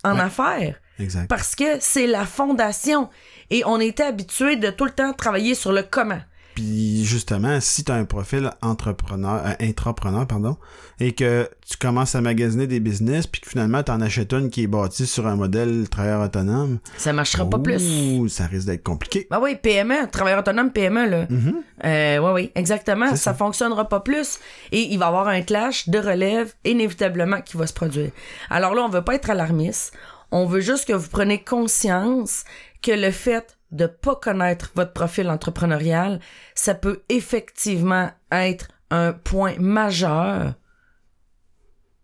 [0.04, 0.22] en Ouais.
[0.22, 0.76] affaires.
[1.00, 1.28] Exact.
[1.28, 3.10] Parce que c'est la fondation.
[3.52, 6.22] Et on était habitué de tout le temps travailler sur le comment.
[6.58, 10.58] Puis justement, si tu as un profil entrepreneur, euh, intrapreneur, pardon,
[11.00, 14.50] et que tu commences à magasiner des business, puis que finalement tu en achètes une
[14.50, 18.18] qui est bâtie sur un modèle travailleur autonome, Ça marchera pas plus.
[18.18, 19.28] ouh, ça risque d'être compliqué.
[19.30, 21.28] Ben oui, PME, travailleur autonome PME, là.
[21.30, 21.56] Mhm.
[21.86, 23.10] Euh, oui, oui, exactement.
[23.12, 23.34] Ça, ça.
[23.36, 24.40] fonctionnera pas plus.
[24.72, 28.10] Et il va y avoir un clash de relève, inévitablement, qui va se produire.
[28.50, 29.94] Alors là, on veut pas être alarmiste.
[30.32, 32.46] On veut juste que vous preniez conscience
[32.82, 36.20] que le fait de pas connaître votre profil entrepreneurial,
[36.56, 40.54] ça peut effectivement être un point majeur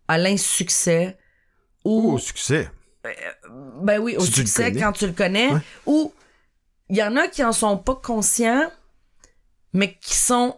[0.08, 1.18] à l'insuccès
[1.86, 2.70] ou au succès.
[3.82, 5.52] ben oui, au Si succès quand tu le connais.
[5.52, 5.62] Ouais.
[5.86, 6.14] Ou
[6.90, 8.70] il y en a qui en sont pas conscients,
[9.72, 10.58] mais qui sont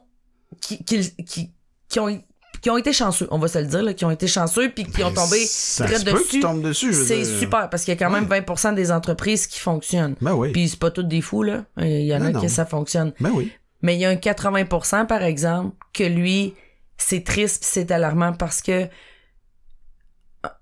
[0.62, 1.54] qui, qui, qui,
[1.88, 2.24] qui ont
[2.66, 4.86] qui ont été chanceux, on va se le dire, là, qui ont été chanceux puis
[4.86, 5.38] qui ont Ben, tombé
[5.78, 6.40] très dessus.
[6.64, 6.94] dessus.
[6.96, 10.16] C'est super parce qu'il y a quand même 20% des entreprises qui fonctionnent.
[10.20, 10.52] Ben oui.
[10.52, 13.14] Puis c'est pas toutes des fous là, il y en Non, a qui ça fonctionne.
[13.20, 13.52] Ben oui.
[13.84, 16.56] Mais il y a un 80% par exemple que lui
[16.98, 18.88] c'est triste c'est alarmant parce que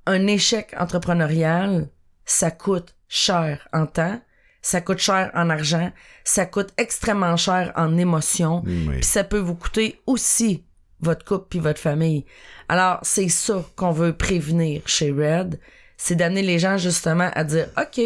[0.05, 1.87] un échec entrepreneurial,
[2.25, 4.19] ça coûte cher en temps,
[4.61, 5.89] ça coûte cher en argent,
[6.25, 8.95] ça coûte extrêmement cher en émotion, Oui.
[8.95, 10.65] puis ça peut vous coûter aussi
[11.03, 12.25] votre couple puis votre famille.
[12.69, 15.59] Alors, c'est ça qu'on veut prévenir chez Red,
[15.97, 18.01] c'est d'amener les gens justement à dire OK,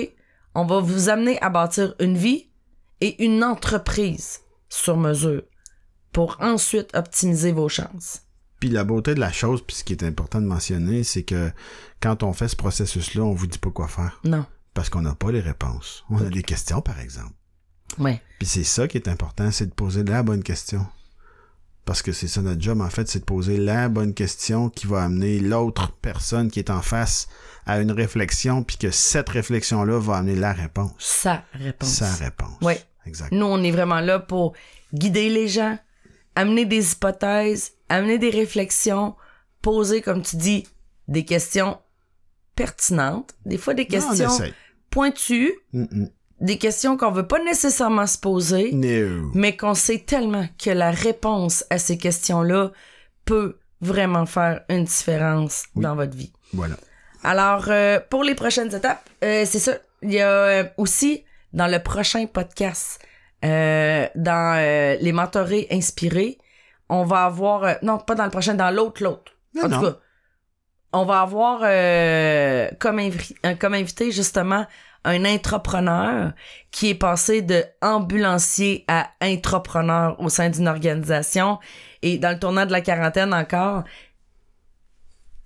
[0.56, 2.48] on va vous amener à bâtir une vie
[3.02, 4.40] et une entreprise
[4.70, 5.44] sur mesure
[6.12, 8.22] pour ensuite optimiser vos chances.
[8.60, 11.52] Puis la beauté de la chose, puis ce qui est important de mentionner, c'est que
[12.02, 14.20] quand on fait ce processus-là, on vous dit pas quoi faire.
[14.24, 14.46] Non.
[14.74, 16.04] Parce qu'on n'a pas les réponses.
[16.10, 17.34] On a des questions, par exemple.
[18.00, 18.22] Ouais.
[18.40, 20.86] Puis c'est ça qui est important, c'est de poser la bonne question.
[21.88, 24.88] Parce que c'est ça notre job, en fait, c'est de poser la bonne question qui
[24.88, 27.30] va amener l'autre personne qui est en face
[27.66, 30.92] à une réflexion, puis que cette réflexion-là va amener la réponse.
[31.00, 31.90] Sa réponse.
[31.90, 32.62] Sa réponse.
[32.62, 32.82] Ouais.
[33.06, 33.32] Exact.
[33.32, 34.52] Nous, on est vraiment là pour
[34.94, 35.80] guider les gens,
[36.36, 39.16] amener des hypothèses, amener des réflexions,
[39.62, 40.68] poser, comme tu dis,
[41.08, 41.78] des questions
[42.56, 44.28] pertinentes, des fois des questions
[44.90, 45.54] pointues.
[46.40, 49.32] Des questions qu'on veut pas nécessairement se poser, No.
[49.34, 52.72] mais qu'on sait tellement que la réponse à ces questions-là
[53.26, 55.84] peut vraiment faire une différence Oui.
[55.84, 56.32] dans votre vie.
[56.54, 56.76] Voilà.
[57.24, 59.74] Alors, euh, pour les prochaines étapes, euh, c'est ça.
[60.04, 61.24] Il y a euh, aussi
[61.54, 63.00] dans le prochain podcast,
[63.44, 66.38] euh, dans les mentorés inspirés,
[66.90, 67.78] on va avoir...
[67.82, 69.34] non, pas dans le prochain, dans l'autre, l'autre.
[69.64, 69.80] En non.
[69.80, 69.98] tout cas,
[70.94, 71.60] on va avoir
[72.80, 74.66] comme, invi- comme invité justement
[75.08, 76.34] un intrapreneur
[76.70, 81.60] qui est passé de ambulancier à intrapreneur au sein d'une organisation
[82.02, 83.84] et dans le tournant de la quarantaine encore.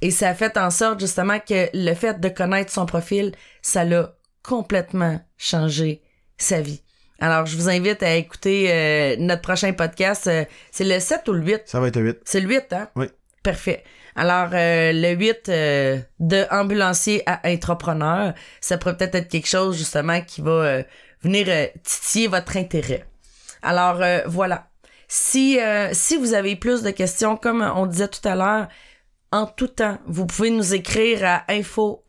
[0.01, 3.85] Et ça a fait en sorte justement que le fait de connaître son profil, ça
[3.85, 6.01] l'a complètement changé
[6.37, 6.81] sa vie.
[7.19, 10.25] Alors, je vous invite à écouter euh, notre prochain podcast.
[10.25, 11.61] euh, c'est le 7 ou le 8?
[11.65, 12.17] Ça va être 8.
[12.25, 12.89] C'est le 8, hein?
[12.95, 13.05] Oui.
[13.43, 13.83] Parfait.
[14.15, 19.77] Alors, euh, le 8 euh, de ambulancier à intrapreneur, ça pourrait peut-être être quelque chose
[19.77, 20.83] justement qui va euh,
[21.21, 21.47] venir
[21.83, 23.05] titiller votre intérêt.
[23.61, 24.67] Alors, voilà.
[25.07, 25.59] Si,
[25.91, 28.67] si vous avez plus de questions, comme on disait tout à l'heure,
[29.31, 32.03] en tout temps, vous pouvez nous écrire à info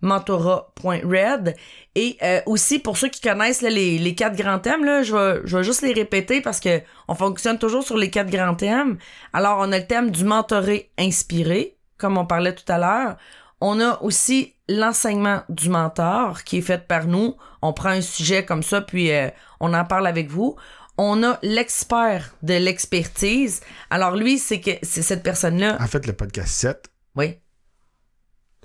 [0.00, 1.54] mentorat.red
[1.94, 5.14] et euh, aussi pour ceux qui connaissent là, les, les quatre grands thèmes là, je
[5.14, 8.54] vais je vais juste les répéter parce que on fonctionne toujours sur les quatre grands
[8.54, 8.98] thèmes.
[9.32, 13.16] Alors on a le thème du mentoré inspiré comme on parlait tout à l'heure.
[13.60, 17.36] On a aussi l'enseignement du mentor qui est fait par nous.
[17.62, 19.28] On prend un sujet comme ça puis euh,
[19.60, 20.56] on en parle avec vous.
[20.98, 23.60] On a l'expert de l'expertise.
[23.90, 25.76] Alors lui, c'est que c'est cette personne-là.
[25.80, 26.86] En fait, le podcast 7,
[27.16, 27.38] Oui.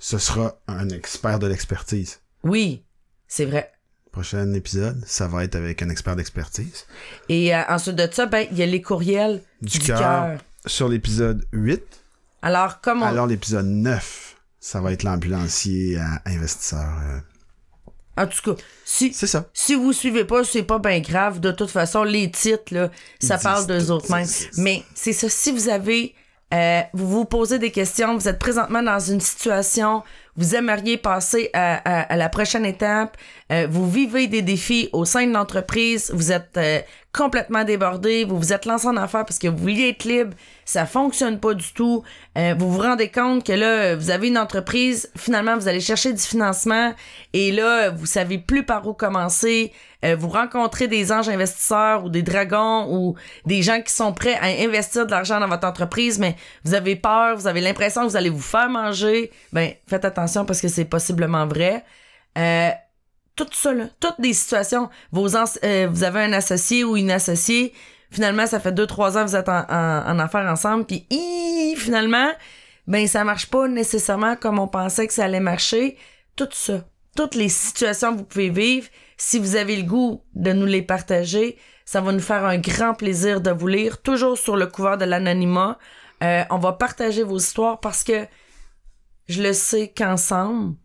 [0.04, 2.18] Ce sera un expert de l'expertise.
[2.42, 2.82] Oui,
[3.28, 3.70] c'est vrai.
[4.10, 6.86] Prochain épisode, ça va être avec un expert d'expertise.
[7.28, 10.88] Et euh, ensuite de ça, ben, il y a les courriels Du, du cœur sur
[10.88, 11.80] l'épisode 8.
[12.42, 13.06] Alors, comme on...
[13.06, 16.80] Alors, l'épisode 9, ça va être l'ambulancier à investisseur.
[17.06, 17.20] euh,
[18.16, 19.48] En tout cas, si, C'est ça.
[19.54, 21.38] si vous suivez pas, c'est pas bien grave.
[21.38, 22.90] De toute façon, les titres, là,
[23.20, 24.26] ça Ils parle d'eux autres mêmes.
[24.58, 26.14] Mais c'est ça, si vous avez,
[26.52, 30.02] euh, vous vous posez des questions, vous êtes présentement dans une situation,
[30.36, 33.16] vous aimeriez passer à, à- à la prochaine étape,
[33.50, 36.80] euh, vous vivez des défis au sein de l'entreprise, vous êtes euh,
[37.12, 40.34] complètement débordé, vous vous êtes lancé en affaires parce que vous vouliez être libre,
[40.72, 42.02] ça fonctionne pas du tout,
[42.38, 46.14] euh, vous vous rendez compte que là, vous avez une entreprise, finalement, vous allez chercher
[46.14, 46.94] du financement
[47.34, 49.70] et là, vous savez plus par où commencer,
[50.02, 54.38] euh, vous rencontrez des anges investisseurs ou des dragons ou des gens qui sont prêts
[54.40, 58.08] à investir de l'argent dans votre entreprise, mais vous avez peur, vous avez l'impression que
[58.08, 61.84] vous allez vous faire manger, ben faites attention parce que c'est possiblement vrai.
[62.38, 62.70] Euh,
[63.36, 67.72] tout ça, là, toutes des situations, vous avez un associé ou une associée,
[68.12, 71.06] finalement, ça fait deux, trois ans que vous êtes en, en, affaires ensemble, puis
[71.76, 72.30] finalement,
[72.86, 75.96] ben ça marche pas nécessairement comme on pensait que ça allait marcher.
[76.36, 76.84] Tout ça,
[77.16, 80.82] toutes les situations que vous pouvez vivre, si vous avez le goût de nous les
[80.82, 84.98] partager, ça va nous faire un grand plaisir de vous lire, toujours sur le couvert
[84.98, 85.78] de l'anonymat.
[86.22, 88.26] Euh, on va partager vos histoires parce que
[89.28, 90.76] je le sais qu'ensemble,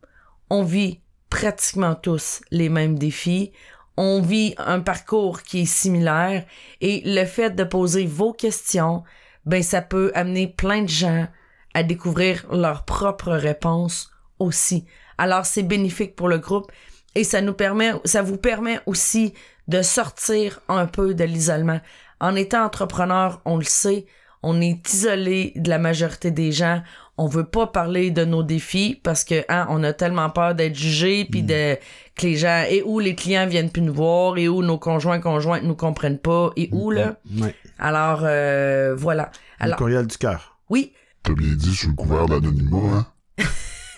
[0.49, 3.51] on vit pratiquement tous les mêmes défis.
[3.97, 6.45] On vit un parcours qui est similaire
[6.81, 9.03] et le fait de poser vos questions,
[9.45, 11.27] ben ça peut amener plein de gens
[11.73, 14.85] à découvrir leurs propres réponses aussi.
[15.17, 16.71] Alors c'est bénéfique pour le groupe
[17.15, 19.33] et ça nous permet ça vous permet aussi
[19.67, 21.79] de sortir un peu de l'isolement.
[22.19, 24.05] En étant entrepreneur, on le sait,
[24.43, 26.81] on est isolé de la majorité des gens.
[27.19, 30.75] On veut pas parler de nos défis parce que hein, on a tellement peur d'être
[30.75, 31.75] jugé puis de
[32.15, 35.19] que les gens et où les clients viennent plus nous voir et où nos conjoints
[35.19, 37.15] conjointes nous comprennent pas et où là.
[37.39, 37.55] Ouais.
[37.79, 39.31] Alors euh, voilà.
[39.61, 40.57] Le courriel du cœur.
[40.69, 40.93] oui,
[41.23, 43.05] T'as bien dit sur le couvert d'anonymat,
[43.39, 43.43] hein?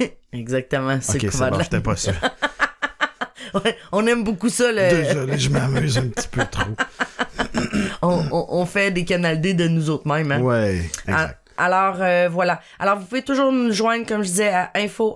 [0.33, 2.13] exactement, c'est Ok, le ça couvert de j'étais pas sûr.
[3.55, 6.69] Ouais, on aime beaucoup ça le Désolé, je m'amuse un petit peu trop.
[8.03, 10.39] on, on, on fait des canal D de nous autres mêmes hein.
[10.41, 11.37] Ouais, Ah, exact.
[11.48, 11.48] Alors
[12.01, 12.61] euh, voilà.
[12.79, 15.13] Alors vous pouvez toujours nous joindre comme je disais à info.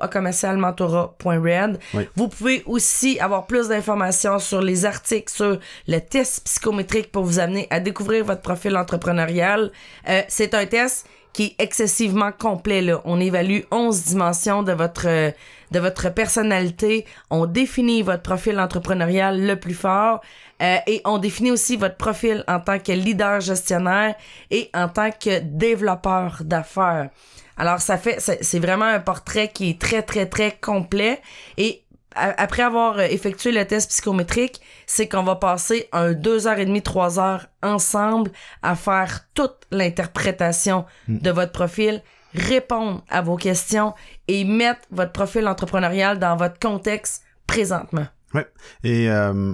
[1.94, 2.08] Oui.
[2.16, 7.40] Vous pouvez aussi avoir plus d'informations sur les articles sur le test psychométrique pour vous
[7.40, 9.72] amener à découvrir votre profil entrepreneurial.
[10.10, 13.02] Euh, c'est un test qui est excessivement complet là.
[13.06, 15.32] On évalue 11 dimensions de votre euh,
[15.72, 20.22] de votre personnalité, on définit votre profil entrepreneurial le plus fort
[20.62, 24.16] euh, et on définit aussi votre profil en tant que leader gestionnaire
[24.52, 27.10] et en tant que développeur d'affaires.
[27.58, 31.22] Alors ça fait c'est vraiment un portrait qui est très très très complet
[31.58, 31.84] et
[32.16, 36.82] après avoir effectué le test psychométrique, c'est qu'on va passer un deux heures et demie,
[36.82, 38.32] trois heures ensemble
[38.62, 42.04] à faire toute l'interprétation de votre profil,
[42.36, 43.94] répondre à vos questions
[44.28, 48.06] et mettre votre profil entrepreneurial dans votre contexte présentement.
[48.34, 48.48] Ouais.
[48.84, 49.54] Et euh,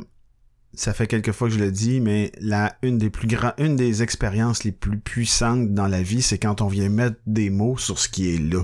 [0.73, 3.75] ça fait quelques fois que je le dis, mais la une des plus grands, une
[3.75, 7.77] des expériences les plus puissantes dans la vie, c'est quand on vient mettre des mots
[7.77, 8.63] sur ce qui est là,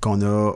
[0.00, 0.54] qu'on a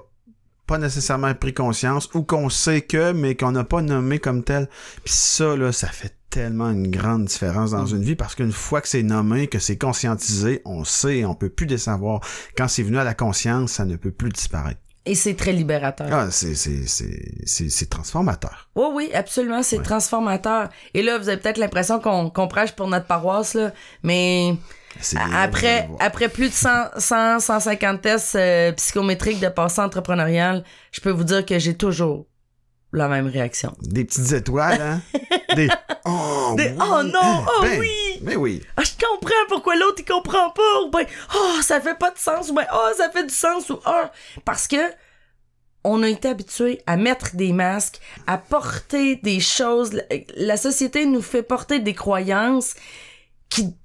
[0.67, 4.69] pas nécessairement pris conscience ou qu'on sait que, mais qu'on n'a pas nommé comme tel.
[5.05, 8.81] Puis ça, là, ça fait tellement une grande différence dans une vie parce qu'une fois
[8.81, 12.21] que c'est nommé, que c'est conscientisé, on sait, on peut plus désavoir.
[12.57, 14.81] Quand c'est venu à la conscience, ça ne peut plus disparaître.
[15.07, 16.09] Et c'est très libérateur.
[16.11, 18.69] Ah, c'est, c'est, c'est, c'est, c'est transformateur.
[18.75, 20.69] Oui, oui, absolument, c'est transformateur.
[20.95, 23.71] Et là, vous avez peut-être l'impression qu'on qu'on prêche pour notre paroisse, là,
[24.03, 24.57] mais
[25.33, 31.11] après, après plus de 100, 100 150 tests euh, psychométriques de passé entrepreneurial, je peux
[31.11, 32.27] vous dire que j'ai toujours
[32.93, 33.73] la même réaction.
[33.83, 35.01] Des petites étoiles, hein?
[35.57, 35.69] Des.
[36.05, 36.77] Oh, Des, oui.
[36.81, 37.91] oh non, oh Ben, oui!
[38.23, 38.63] Mais oui.
[38.77, 40.81] Ah, je comprends pourquoi l'autre il comprend pas.
[40.85, 42.51] Ou ben, oh, ça fait pas de sens.
[42.51, 43.71] Ou ben, oh, ça fait du sens.
[43.71, 44.03] Ou oh.
[44.45, 44.77] Parce que
[45.85, 49.93] on a été habitué à mettre des masques, à porter des choses.
[49.93, 50.03] La-
[50.37, 52.75] La société nous fait porter des croyances
[53.49, 53.77] qui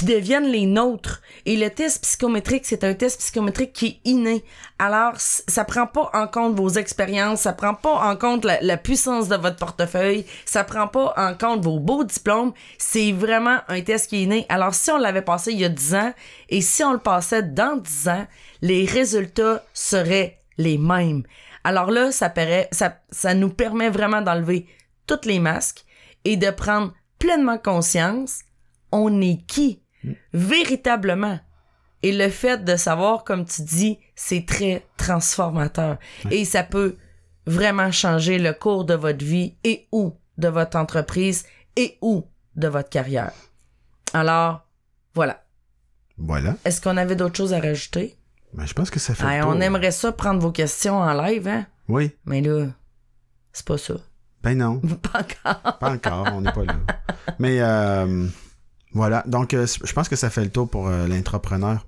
[0.00, 1.20] qui deviennent les nôtres.
[1.44, 4.42] Et le test psychométrique, c'est un test psychométrique qui est inné.
[4.78, 9.28] Alors, ça prend pas en compte vos expériences, ça prend pas en compte la, puissance
[9.28, 12.54] de votre portefeuille, ça prend pas en compte vos beaux diplômes.
[12.78, 14.46] C'est vraiment un test qui est inné.
[14.48, 16.14] Alors, si on l'avait passé il y a 10 ans,
[16.48, 18.26] et si on le passait dans 10 ans,
[18.62, 21.24] les résultats seraient les mêmes.
[21.62, 22.32] Alors là, ça,
[22.72, 24.66] ça, ça nous permet vraiment d'enlever
[25.06, 25.84] tous les masques
[26.24, 28.40] et de prendre pleinement conscience
[28.92, 29.79] on est qui?
[30.32, 31.38] Véritablement.
[32.02, 35.98] Et le fait de savoir, comme tu dis, c'est très transformateur.
[36.30, 36.96] Et ça peut
[37.46, 41.44] vraiment changer le cours de votre vie et ou de votre entreprise
[41.76, 42.24] et ou
[42.56, 43.32] de votre carrière.
[44.14, 44.66] Alors,
[45.14, 45.44] voilà.
[46.16, 46.56] Voilà.
[46.64, 48.16] Est-ce qu'on avait d'autres choses à rajouter?
[48.54, 49.24] Ben, je pense que ça fait.
[49.24, 51.66] Ah, on aimerait ça prendre vos questions en live, hein?
[51.88, 52.12] Oui.
[52.24, 52.66] Mais là,
[53.52, 53.94] c'est pas ça.
[54.42, 54.80] Ben non,
[55.12, 55.78] Pas encore.
[55.78, 56.76] pas encore, on n'est pas là.
[57.38, 58.26] Mais euh,
[58.92, 61.86] voilà, donc euh, je pense que ça fait le tour pour euh, l'entrepreneur.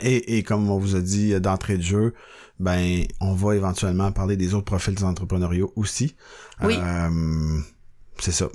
[0.00, 2.14] Et, et comme on vous a dit euh, d'entrée de jeu,
[2.58, 6.16] ben on va éventuellement parler des autres profils entrepreneuriaux aussi.
[6.62, 6.76] Oui.
[6.78, 7.58] Euh,
[8.18, 8.48] c'est ça.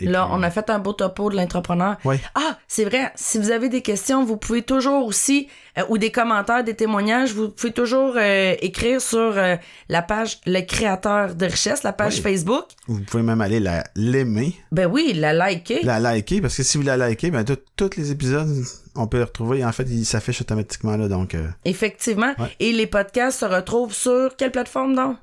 [0.00, 1.96] Et Là, puis, on a fait un beau topo de l'entrepreneur.
[2.04, 2.20] Ouais.
[2.34, 3.12] Ah, c'est vrai.
[3.14, 7.32] Si vous avez des questions, vous pouvez toujours aussi, euh, ou des commentaires, des témoignages,
[7.32, 9.56] vous pouvez toujours euh, écrire sur euh,
[9.88, 12.20] la page Le Créateur de Richesse, la page.
[12.20, 12.64] Facebook.
[12.86, 15.80] Vous pouvez même aller la l'aimer, Ben oui, la liker.
[15.82, 17.44] la liker, parce que si vous la likez, ben
[17.76, 18.48] tous les épisodes,
[18.96, 19.64] on peut les retrouver.
[19.64, 22.32] En fait, ils s'affichent automatiquement là, donc euh, Effectivement.
[22.38, 22.48] Ouais.
[22.60, 25.16] Et les podcasts se retrouvent sur quelle plateforme donc?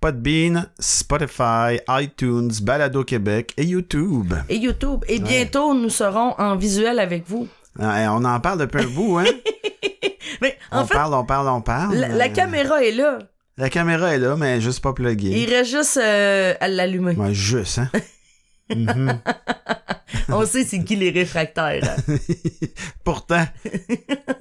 [0.00, 4.34] Podbean, Spotify, iTunes, Balado Québec et YouTube.
[4.48, 5.04] Et YouTube.
[5.08, 7.48] Et bientôt, nous serons en visuel avec vous.
[7.78, 9.24] On en parle depuis un bout, hein?
[10.40, 11.94] Mais en on fait, parle, on parle, on parle.
[11.94, 13.18] la, caméra est là.
[13.56, 15.28] La caméra est là, mais juste pas pluguée.
[15.28, 17.14] Il reste juste euh, à l'allumer.
[17.14, 17.88] Ouais, juste, hein?
[18.70, 19.20] Mhm.
[20.28, 21.82] On sait c'est qui les réfractaires.
[22.08, 22.14] hein.
[23.04, 23.44] Pourtant,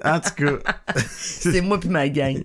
[0.03, 0.57] en tout cas,
[1.09, 2.41] c'est moi puis ma gang.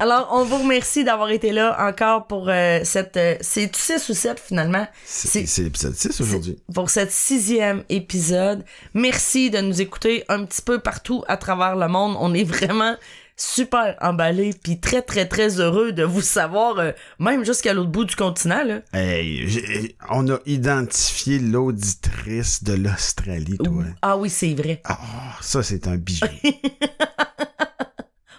[0.00, 3.16] Alors, on vous remercie d'avoir été là encore pour euh, cette...
[3.16, 4.86] euh, c'est 6 ou 7 finalement?
[5.04, 6.58] c'est c'est l'épisode 6 aujourd'hui.
[6.74, 8.64] Pour cette sixième épisode.
[8.94, 12.16] Merci de nous écouter un petit peu partout à travers le monde.
[12.18, 12.96] On est vraiment
[13.40, 18.04] super emballés puis très très très heureux de vous savoir euh, même jusqu'à l'autre bout
[18.04, 18.80] du continent là.
[18.92, 23.84] Hey, on a identifié l'auditrice de l'Australie, toi.
[24.02, 24.82] Ah oui, c'est vrai.
[24.84, 26.26] Ah, ça, c'est un bijou.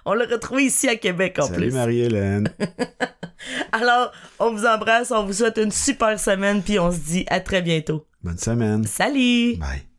[0.05, 1.73] On l'a retrouvé ici à Québec en Salut plus.
[1.73, 2.49] Marie-Hélène.
[3.71, 7.39] Alors, on vous embrasse, on vous souhaite une super semaine puis on se dit à
[7.39, 8.07] très bientôt.
[8.23, 8.85] Bonne semaine.
[8.85, 9.57] Salut!
[9.57, 9.90] Bye.